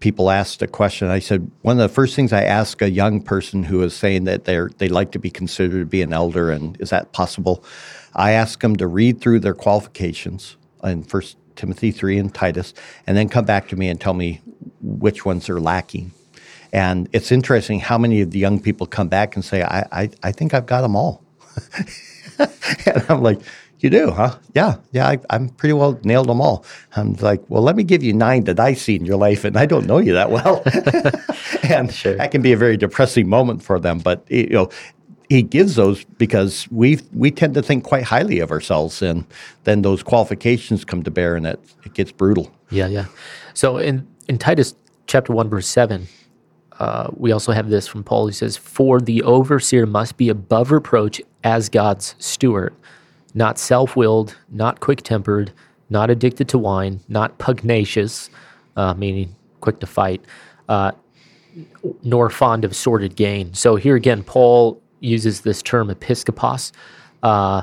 people 0.00 0.30
asked 0.30 0.62
a 0.62 0.66
question. 0.66 1.08
I 1.08 1.18
said 1.18 1.50
one 1.62 1.78
of 1.78 1.88
the 1.88 1.94
first 1.94 2.16
things 2.16 2.32
I 2.32 2.42
ask 2.42 2.80
a 2.82 2.90
young 2.90 3.20
person 3.20 3.64
who 3.64 3.82
is 3.82 3.94
saying 3.94 4.24
that 4.24 4.44
they're 4.44 4.70
they 4.78 4.88
like 4.88 5.12
to 5.12 5.18
be 5.18 5.30
considered 5.30 5.80
to 5.80 5.86
be 5.86 6.02
an 6.02 6.12
elder, 6.12 6.50
and 6.50 6.80
is 6.80 6.90
that 6.90 7.12
possible? 7.12 7.64
I 8.14 8.32
ask 8.32 8.60
them 8.60 8.76
to 8.76 8.86
read 8.86 9.20
through 9.20 9.40
their 9.40 9.54
qualifications 9.54 10.56
in 10.82 11.02
First 11.02 11.36
Timothy 11.56 11.90
three 11.90 12.18
and 12.18 12.34
Titus, 12.34 12.74
and 13.06 13.16
then 13.16 13.28
come 13.28 13.44
back 13.44 13.68
to 13.68 13.76
me 13.76 13.88
and 13.88 14.00
tell 14.00 14.14
me 14.14 14.40
which 14.80 15.24
ones 15.24 15.48
are 15.48 15.60
lacking. 15.60 16.12
And 16.72 17.08
it's 17.12 17.30
interesting 17.30 17.80
how 17.80 17.98
many 17.98 18.20
of 18.20 18.32
the 18.32 18.38
young 18.38 18.60
people 18.60 18.86
come 18.86 19.08
back 19.08 19.36
and 19.36 19.44
say, 19.44 19.62
"I 19.62 19.86
I, 19.92 20.10
I 20.22 20.32
think 20.32 20.54
I've 20.54 20.66
got 20.66 20.82
them 20.82 20.96
all." 20.96 21.22
and 22.38 23.04
I'm 23.08 23.22
like, 23.22 23.40
you 23.84 23.90
do, 23.90 24.10
huh? 24.12 24.36
Yeah, 24.54 24.76
yeah, 24.92 25.08
I, 25.08 25.18
I'm 25.28 25.50
pretty 25.50 25.74
well 25.74 26.00
nailed 26.04 26.28
them 26.28 26.40
all. 26.40 26.64
I'm 26.96 27.12
like, 27.14 27.42
well, 27.50 27.62
let 27.62 27.76
me 27.76 27.84
give 27.84 28.02
you 28.02 28.14
nine 28.14 28.44
that 28.44 28.58
I 28.58 28.72
see 28.72 28.96
in 28.96 29.04
your 29.04 29.18
life, 29.18 29.44
and 29.44 29.58
I 29.58 29.66
don't 29.66 29.86
know 29.86 29.98
you 29.98 30.14
that 30.14 30.30
well. 30.30 30.62
and 31.64 31.90
that 31.90 32.30
can 32.30 32.40
be 32.40 32.52
a 32.52 32.56
very 32.56 32.78
depressing 32.78 33.28
moment 33.28 33.62
for 33.62 33.78
them. 33.78 33.98
But 33.98 34.24
you 34.30 34.48
know, 34.48 34.70
he 35.28 35.42
gives 35.42 35.74
those 35.76 36.04
because 36.18 36.68
we 36.70 37.00
we 37.12 37.30
tend 37.30 37.54
to 37.54 37.62
think 37.62 37.84
quite 37.84 38.04
highly 38.04 38.40
of 38.40 38.50
ourselves, 38.50 39.02
and 39.02 39.24
then 39.64 39.82
those 39.82 40.02
qualifications 40.02 40.84
come 40.84 41.02
to 41.02 41.10
bear, 41.10 41.36
and 41.36 41.46
it, 41.46 41.60
it 41.84 41.94
gets 41.94 42.12
brutal. 42.12 42.50
Yeah, 42.70 42.88
yeah. 42.88 43.06
So 43.54 43.78
in 43.78 44.06
in 44.28 44.38
Titus 44.38 44.74
chapter 45.06 45.32
one 45.32 45.48
verse 45.48 45.66
seven, 45.66 46.08
uh, 46.78 47.10
we 47.16 47.32
also 47.32 47.52
have 47.52 47.70
this 47.70 47.86
from 47.86 48.04
Paul. 48.04 48.26
He 48.26 48.32
says, 48.32 48.56
"For 48.56 49.00
the 49.00 49.22
overseer 49.22 49.86
must 49.86 50.16
be 50.16 50.28
above 50.28 50.70
reproach 50.70 51.22
as 51.42 51.68
God's 51.68 52.14
steward, 52.18 52.74
not 53.34 53.58
self-willed, 53.58 54.36
not 54.50 54.80
quick-tempered, 54.80 55.52
not 55.90 56.10
addicted 56.10 56.48
to 56.48 56.58
wine, 56.58 57.00
not 57.08 57.38
pugnacious, 57.38 58.30
uh, 58.76 58.94
meaning 58.94 59.34
quick 59.60 59.80
to 59.80 59.86
fight, 59.86 60.24
uh, 60.68 60.92
nor 62.02 62.30
fond 62.30 62.64
of 62.64 62.76
sordid 62.76 63.16
gain." 63.16 63.54
So 63.54 63.76
here 63.76 63.96
again, 63.96 64.22
Paul 64.22 64.80
uses 65.04 65.42
this 65.42 65.62
term 65.62 65.88
episkopos. 65.88 66.72
Uh, 67.22 67.62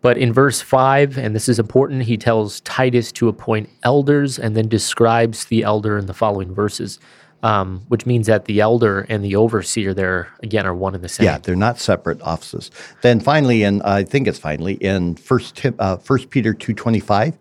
but 0.00 0.16
in 0.16 0.32
verse 0.32 0.60
5, 0.60 1.18
and 1.18 1.34
this 1.34 1.48
is 1.48 1.58
important, 1.58 2.04
he 2.04 2.16
tells 2.16 2.60
Titus 2.60 3.10
to 3.12 3.28
appoint 3.28 3.68
elders 3.82 4.38
and 4.38 4.56
then 4.56 4.68
describes 4.68 5.46
the 5.46 5.64
elder 5.64 5.98
in 5.98 6.06
the 6.06 6.14
following 6.14 6.54
verses, 6.54 7.00
um, 7.42 7.82
which 7.88 8.06
means 8.06 8.28
that 8.28 8.44
the 8.44 8.60
elder 8.60 9.00
and 9.08 9.24
the 9.24 9.34
overseer 9.34 9.92
there, 9.92 10.28
again, 10.42 10.66
are 10.66 10.74
one 10.74 10.94
and 10.94 11.02
the 11.02 11.08
same. 11.08 11.24
Yeah, 11.24 11.38
they're 11.38 11.56
not 11.56 11.80
separate 11.80 12.22
offices. 12.22 12.70
Then 13.02 13.18
finally, 13.18 13.64
and 13.64 13.82
I 13.82 14.04
think 14.04 14.28
it's 14.28 14.38
finally 14.38 14.74
in 14.74 15.16
First 15.16 15.66
uh, 15.78 15.96
First 15.96 16.30
Peter 16.30 16.54
two 16.54 16.74
twenty 16.74 17.00
five, 17.00 17.36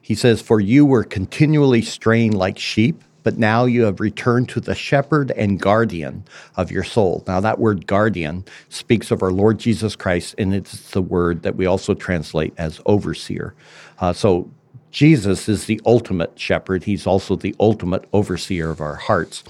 he 0.00 0.14
says, 0.14 0.40
"For 0.40 0.60
you 0.60 0.86
were 0.86 1.04
continually 1.04 1.82
straying 1.82 2.32
like 2.32 2.58
sheep." 2.58 3.02
But 3.28 3.36
now 3.36 3.66
you 3.66 3.82
have 3.82 4.00
returned 4.00 4.48
to 4.48 4.60
the 4.60 4.74
shepherd 4.74 5.32
and 5.32 5.60
guardian 5.60 6.24
of 6.56 6.72
your 6.72 6.82
soul. 6.82 7.24
Now, 7.26 7.40
that 7.40 7.58
word 7.58 7.86
guardian 7.86 8.46
speaks 8.70 9.10
of 9.10 9.22
our 9.22 9.30
Lord 9.30 9.58
Jesus 9.58 9.94
Christ, 9.94 10.34
and 10.38 10.54
it's 10.54 10.92
the 10.92 11.02
word 11.02 11.42
that 11.42 11.54
we 11.54 11.66
also 11.66 11.92
translate 11.92 12.54
as 12.56 12.80
overseer. 12.86 13.54
Uh, 13.98 14.14
so, 14.14 14.50
Jesus 14.92 15.46
is 15.46 15.66
the 15.66 15.78
ultimate 15.84 16.40
shepherd. 16.40 16.84
He's 16.84 17.06
also 17.06 17.36
the 17.36 17.54
ultimate 17.60 18.08
overseer 18.14 18.70
of 18.70 18.80
our 18.80 18.94
hearts. 18.94 19.44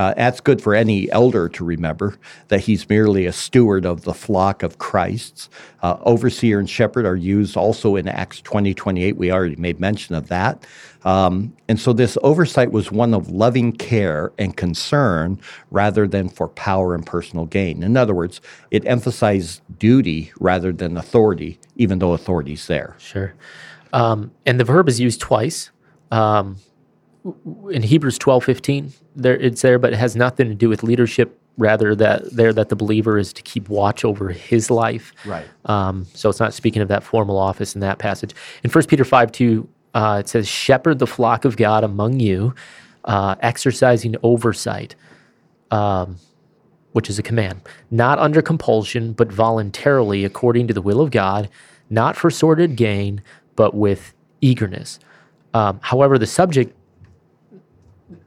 Uh, 0.00 0.14
that's 0.14 0.40
good 0.40 0.62
for 0.62 0.74
any 0.74 1.12
elder 1.12 1.46
to 1.46 1.62
remember 1.62 2.16
that 2.48 2.60
he's 2.60 2.88
merely 2.88 3.26
a 3.26 3.32
steward 3.32 3.84
of 3.84 4.00
the 4.04 4.14
flock 4.14 4.62
of 4.62 4.78
Christ's. 4.78 5.50
Uh, 5.82 5.98
overseer 6.06 6.58
and 6.58 6.70
shepherd 6.70 7.04
are 7.04 7.16
used 7.16 7.54
also 7.54 7.96
in 7.96 8.08
Acts 8.08 8.40
20 8.40 8.72
28. 8.72 9.18
We 9.18 9.30
already 9.30 9.56
made 9.56 9.78
mention 9.78 10.14
of 10.14 10.28
that. 10.28 10.66
Um, 11.04 11.54
and 11.68 11.78
so 11.78 11.92
this 11.92 12.16
oversight 12.22 12.72
was 12.72 12.90
one 12.90 13.12
of 13.12 13.28
loving 13.28 13.72
care 13.72 14.32
and 14.38 14.56
concern 14.56 15.38
rather 15.70 16.08
than 16.08 16.30
for 16.30 16.48
power 16.48 16.94
and 16.94 17.04
personal 17.04 17.44
gain. 17.44 17.82
In 17.82 17.98
other 17.98 18.14
words, 18.14 18.40
it 18.70 18.86
emphasized 18.86 19.60
duty 19.78 20.32
rather 20.40 20.72
than 20.72 20.96
authority, 20.96 21.60
even 21.76 21.98
though 21.98 22.14
authority's 22.14 22.66
there. 22.68 22.96
Sure. 22.98 23.34
Um, 23.92 24.30
and 24.46 24.58
the 24.58 24.64
verb 24.64 24.88
is 24.88 24.98
used 24.98 25.20
twice. 25.20 25.70
Um, 26.10 26.56
in 27.70 27.82
Hebrews 27.82 28.18
twelve 28.18 28.44
fifteen, 28.44 28.92
there 29.16 29.36
it's 29.36 29.62
there, 29.62 29.78
but 29.78 29.92
it 29.92 29.96
has 29.96 30.16
nothing 30.16 30.48
to 30.48 30.54
do 30.54 30.68
with 30.68 30.82
leadership. 30.82 31.36
Rather, 31.58 31.94
that 31.94 32.30
there 32.30 32.52
that 32.52 32.68
the 32.70 32.76
believer 32.76 33.18
is 33.18 33.32
to 33.34 33.42
keep 33.42 33.68
watch 33.68 34.04
over 34.04 34.30
his 34.30 34.70
life. 34.70 35.12
Right. 35.26 35.46
Um, 35.66 36.06
so 36.14 36.30
it's 36.30 36.40
not 36.40 36.54
speaking 36.54 36.80
of 36.80 36.88
that 36.88 37.02
formal 37.02 37.36
office 37.36 37.74
in 37.74 37.80
that 37.80 37.98
passage. 37.98 38.34
In 38.64 38.70
First 38.70 38.88
Peter 38.88 39.04
five 39.04 39.30
two, 39.32 39.68
uh, 39.92 40.18
it 40.20 40.28
says, 40.28 40.48
"Shepherd 40.48 40.98
the 40.98 41.06
flock 41.06 41.44
of 41.44 41.56
God 41.56 41.84
among 41.84 42.20
you, 42.20 42.54
uh, 43.04 43.34
exercising 43.40 44.16
oversight." 44.22 44.94
Um, 45.70 46.16
which 46.92 47.08
is 47.08 47.20
a 47.20 47.22
command, 47.22 47.60
not 47.92 48.18
under 48.18 48.42
compulsion, 48.42 49.12
but 49.12 49.30
voluntarily, 49.30 50.24
according 50.24 50.66
to 50.66 50.74
the 50.74 50.82
will 50.82 51.00
of 51.00 51.12
God, 51.12 51.48
not 51.88 52.16
for 52.16 52.30
sordid 52.30 52.74
gain, 52.74 53.22
but 53.54 53.74
with 53.74 54.12
eagerness. 54.40 54.98
Um, 55.54 55.78
however, 55.82 56.18
the 56.18 56.26
subject 56.26 56.74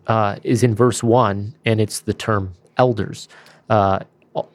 uh, 0.07 0.37
is 0.43 0.63
in 0.63 0.75
verse 0.75 1.03
one, 1.03 1.53
and 1.65 1.79
it's 1.79 2.01
the 2.01 2.13
term 2.13 2.53
elders. 2.77 3.27
Uh, 3.69 3.99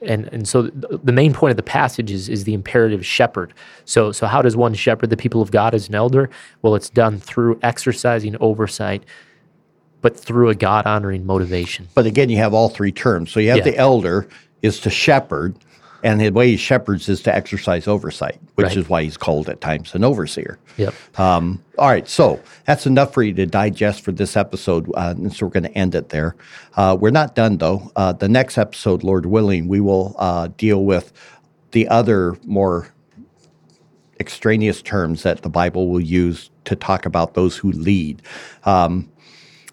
and 0.02 0.26
and 0.32 0.48
so 0.48 0.62
the, 0.62 1.12
main 1.12 1.32
point 1.32 1.50
of 1.52 1.56
the 1.56 1.62
passage 1.62 2.10
is, 2.10 2.28
is 2.28 2.44
the 2.44 2.54
imperative 2.54 3.06
shepherd. 3.06 3.54
So 3.84 4.10
so 4.12 4.26
how 4.26 4.42
does 4.42 4.56
one 4.56 4.74
shepherd 4.74 5.10
the 5.10 5.16
people 5.16 5.40
of 5.40 5.50
God 5.50 5.74
as 5.74 5.88
an 5.88 5.94
elder? 5.94 6.30
Well, 6.62 6.74
it's 6.74 6.90
done 6.90 7.18
through 7.20 7.58
exercising 7.62 8.36
oversight, 8.40 9.04
but 10.00 10.18
through 10.18 10.48
a 10.48 10.54
God 10.54 10.86
honoring 10.86 11.24
motivation. 11.24 11.88
But 11.94 12.06
again, 12.06 12.28
you 12.28 12.38
have 12.38 12.54
all 12.54 12.68
three 12.68 12.92
terms. 12.92 13.30
So 13.30 13.40
you 13.40 13.50
have 13.50 13.58
Yeah. 13.58 13.64
the 13.64 13.76
elder 13.76 14.26
is 14.62 14.80
to 14.80 14.90
shepherd, 14.90 15.54
and 16.02 16.20
the 16.20 16.30
way 16.30 16.50
he 16.50 16.56
shepherds 16.56 17.08
is 17.08 17.22
to 17.22 17.34
exercise 17.34 17.88
oversight, 17.88 18.38
which 18.54 18.66
Right. 18.68 18.76
is 18.76 18.88
why 18.88 19.02
he's 19.02 19.16
called 19.16 19.48
at 19.48 19.60
times 19.60 19.94
an 19.94 20.04
overseer. 20.04 20.58
Yep. 20.76 20.94
Um, 21.18 21.62
all 21.76 21.88
right, 21.88 22.08
so 22.08 22.40
that's 22.66 22.86
enough 22.86 23.12
for 23.12 23.22
you 23.22 23.32
to 23.34 23.46
digest 23.46 24.02
for 24.02 24.12
this 24.12 24.36
episode, 24.36 24.88
uh, 24.96 25.14
and 25.16 25.32
so 25.32 25.46
we're 25.46 25.50
going 25.52 25.64
to 25.64 25.76
end 25.76 25.94
it 25.94 26.10
there. 26.10 26.36
Uh, 26.76 26.96
we're 26.98 27.10
not 27.10 27.34
done 27.34 27.58
though. 27.58 27.90
Uh, 27.96 28.12
the 28.12 28.28
next 28.28 28.58
episode, 28.58 29.02
Lord 29.02 29.26
willing, 29.26 29.66
we 29.68 29.80
will 29.80 30.14
uh, 30.18 30.48
deal 30.56 30.84
with 30.84 31.12
the 31.72 31.88
other 31.88 32.36
more 32.44 32.88
extraneous 34.20 34.82
terms 34.82 35.22
that 35.22 35.42
the 35.42 35.48
Bible 35.48 35.88
will 35.88 36.00
use 36.00 36.50
to 36.64 36.74
talk 36.76 37.06
about 37.06 37.34
those 37.34 37.56
who 37.56 37.70
lead. 37.72 38.20
Um, 38.64 39.08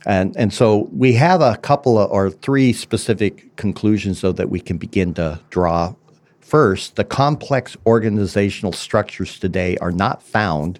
and, 0.05 0.35
and 0.37 0.53
so 0.53 0.87
we 0.91 1.13
have 1.13 1.41
a 1.41 1.57
couple 1.57 1.97
of, 1.97 2.11
or 2.11 2.29
three 2.29 2.71
specific 2.73 3.55
conclusions, 3.55 4.21
though, 4.21 4.31
that 4.33 4.49
we 4.51 4.59
can 4.59 4.77
begin 4.77 5.13
to 5.15 5.39
draw. 5.49 5.95
First, 6.45 6.95
the 6.95 7.03
complex 7.03 7.75
organizational 7.87 8.71
structures 8.71 9.39
today 9.39 9.77
are 9.77 9.91
not 9.91 10.21
found 10.21 10.79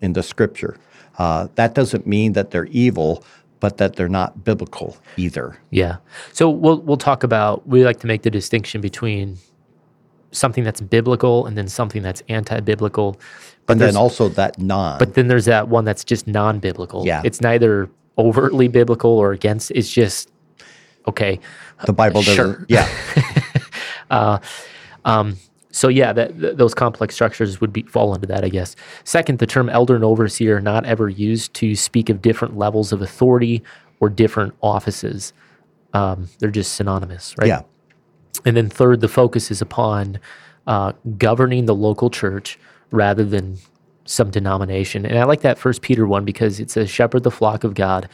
in 0.00 0.14
the 0.14 0.22
scripture. 0.22 0.78
Uh, 1.18 1.48
that 1.56 1.74
doesn't 1.74 2.06
mean 2.06 2.32
that 2.32 2.50
they're 2.50 2.64
evil, 2.66 3.22
but 3.60 3.76
that 3.76 3.96
they're 3.96 4.08
not 4.08 4.42
biblical 4.42 4.96
either. 5.18 5.58
Yeah. 5.68 5.96
So 6.32 6.48
we'll 6.48 6.80
we'll 6.80 6.96
talk 6.96 7.22
about 7.24 7.68
we 7.68 7.84
like 7.84 8.00
to 8.00 8.06
make 8.06 8.22
the 8.22 8.30
distinction 8.30 8.80
between 8.80 9.36
something 10.32 10.64
that's 10.64 10.80
biblical 10.80 11.44
and 11.44 11.58
then 11.58 11.68
something 11.68 12.00
that's 12.00 12.22
anti-biblical. 12.30 13.20
But 13.66 13.74
And 13.74 13.80
then 13.82 13.96
also 13.98 14.30
that 14.30 14.58
non. 14.58 14.98
but 14.98 15.12
then 15.12 15.28
there's 15.28 15.44
that 15.44 15.68
one 15.68 15.84
that's 15.84 16.04
just 16.04 16.26
non-biblical. 16.26 17.04
Yeah. 17.04 17.20
It's 17.22 17.42
neither 17.42 17.90
overtly 18.16 18.68
biblical 18.68 19.10
or 19.10 19.32
against 19.32 19.72
it's 19.72 19.90
just 19.90 20.30
okay. 21.06 21.38
the 21.84 21.92
Bible 21.92 22.22
doesn't. 22.22 22.34
sure. 22.34 22.66
Yeah. 22.70 22.88
So 25.76 25.88
yeah, 25.88 26.14
that 26.14 26.40
th- 26.40 26.56
those 26.56 26.72
complex 26.72 27.14
structures 27.14 27.60
would 27.60 27.70
be 27.70 27.82
fall 27.82 28.14
into 28.14 28.26
that, 28.28 28.44
I 28.44 28.48
guess. 28.48 28.76
Second, 29.04 29.40
the 29.40 29.46
term 29.46 29.68
elder 29.68 29.94
and 29.94 30.04
overseer 30.04 30.56
are 30.56 30.60
not 30.62 30.86
ever 30.86 31.10
used 31.10 31.52
to 31.54 31.76
speak 31.76 32.08
of 32.08 32.22
different 32.22 32.56
levels 32.56 32.92
of 32.92 33.02
authority 33.02 33.62
or 34.00 34.08
different 34.08 34.54
offices. 34.62 35.34
Um, 35.92 36.30
they're 36.38 36.50
just 36.50 36.76
synonymous, 36.76 37.34
right? 37.38 37.48
Yeah. 37.48 37.62
And 38.46 38.56
then 38.56 38.70
third, 38.70 39.02
the 39.02 39.08
focus 39.08 39.50
is 39.50 39.60
upon 39.60 40.18
uh, 40.66 40.92
governing 41.18 41.66
the 41.66 41.74
local 41.74 42.08
church 42.08 42.58
rather 42.90 43.24
than 43.24 43.58
some 44.06 44.30
denomination. 44.30 45.04
And 45.04 45.18
I 45.18 45.24
like 45.24 45.42
that 45.42 45.58
First 45.58 45.82
Peter 45.82 46.06
one 46.06 46.24
because 46.24 46.58
it 46.58 46.70
says, 46.70 46.88
"Shepherd 46.88 47.22
the 47.22 47.30
flock 47.30 47.64
of 47.64 47.74
God 47.74 48.08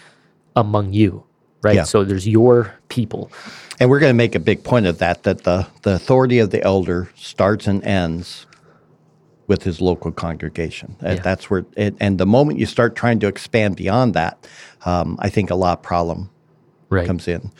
among 0.57 0.93
you." 0.95 1.25
Right. 1.63 1.77
Yeah. 1.77 1.85
So 1.85 2.05
there's 2.05 2.27
your 2.27 2.75
people. 2.89 3.31
And 3.79 3.89
we're 3.89 4.01
going 4.01 4.11
to 4.11 4.15
make 4.15 4.35
a 4.35 4.41
big 4.41 4.65
point 4.65 4.87
of 4.87 4.99
that, 4.99 5.23
that 5.23 5.45
the, 5.45 5.67
the 5.83 5.95
authority 5.95 6.39
of 6.39 6.51
the 6.51 6.63
elder 6.63 7.09
starts 7.17 7.67
and 7.67 7.83
ends 7.85 8.47
with 9.47 9.63
his 9.63 9.81
local 9.81 10.13
congregation. 10.13 10.97
And 11.01 11.19
Yeah. 11.19 11.23
That's 11.23 11.51
where, 11.51 11.65
it, 11.77 11.95
and 12.01 12.19
the 12.19 12.27
moment 12.27 12.59
you 12.59 12.67
start 12.67 12.97
trying 12.97 13.21
to 13.21 13.27
expand 13.27 13.77
beyond 13.77 14.15
that, 14.15 14.47
um, 14.85 15.17
I 15.21 15.29
think 15.29 15.51
a 15.51 15.55
lot 15.55 15.79
of 15.79 15.83
problem 15.83 16.31
Right. 16.91 17.07
comes 17.07 17.27
in. 17.27 17.51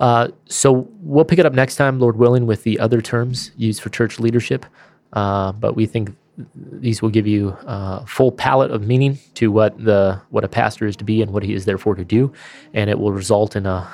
Uh, 0.00 0.28
so 0.46 0.88
we'll 1.00 1.24
pick 1.24 1.38
it 1.38 1.46
up 1.46 1.52
next 1.52 1.76
time, 1.76 1.98
Lord 2.00 2.16
willing, 2.16 2.46
with 2.46 2.62
the 2.62 2.78
other 2.80 3.00
terms 3.00 3.52
used 3.56 3.80
for 3.82 3.90
church 3.90 4.18
leadership. 4.18 4.66
Uh, 5.12 5.52
but 5.52 5.76
we 5.76 5.86
think 5.86 6.14
these 6.54 7.00
will 7.00 7.10
give 7.10 7.26
you 7.26 7.56
a 7.62 8.04
full 8.06 8.32
palette 8.32 8.70
of 8.70 8.86
meaning 8.86 9.18
to 9.34 9.52
what 9.52 9.82
the 9.82 10.20
what 10.30 10.44
a 10.44 10.48
pastor 10.48 10.86
is 10.86 10.96
to 10.96 11.04
be 11.04 11.22
and 11.22 11.32
what 11.32 11.42
he 11.42 11.54
is 11.54 11.64
therefore 11.64 11.94
to 11.94 12.04
do, 12.04 12.32
and 12.72 12.90
it 12.90 12.98
will 12.98 13.12
result 13.12 13.56
in 13.56 13.66
a 13.66 13.88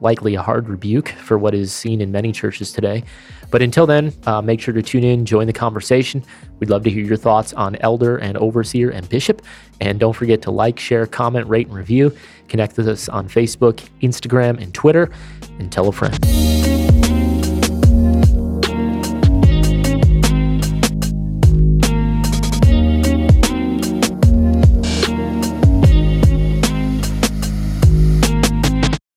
likely 0.00 0.34
a 0.34 0.42
hard 0.42 0.68
rebuke 0.68 1.08
for 1.08 1.38
what 1.38 1.54
is 1.54 1.72
seen 1.72 2.00
in 2.00 2.12
many 2.12 2.32
churches 2.32 2.72
today. 2.72 3.04
But 3.50 3.62
until 3.62 3.86
then, 3.86 4.12
uh, 4.26 4.42
make 4.42 4.60
sure 4.60 4.74
to 4.74 4.82
tune 4.82 5.04
in, 5.04 5.24
join 5.24 5.46
the 5.46 5.52
conversation. 5.52 6.22
We'd 6.58 6.70
love 6.70 6.84
to 6.84 6.90
hear 6.90 7.04
your 7.04 7.16
thoughts 7.16 7.52
on 7.52 7.76
elder 7.76 8.18
and 8.18 8.36
overseer 8.36 8.90
and 8.90 9.08
bishop. 9.08 9.42
And 9.80 9.98
don't 10.00 10.12
forget 10.12 10.42
to 10.42 10.50
like, 10.50 10.78
share, 10.78 11.06
comment, 11.06 11.46
rate, 11.46 11.68
and 11.68 11.76
review. 11.76 12.14
Connect 12.48 12.76
with 12.76 12.88
us 12.88 13.08
on 13.08 13.28
Facebook, 13.28 13.88
Instagram, 14.02 14.62
and 14.62 14.74
Twitter, 14.74 15.10
and 15.58 15.70
tell 15.70 15.88
a 15.88 15.92
friend. 15.92 16.73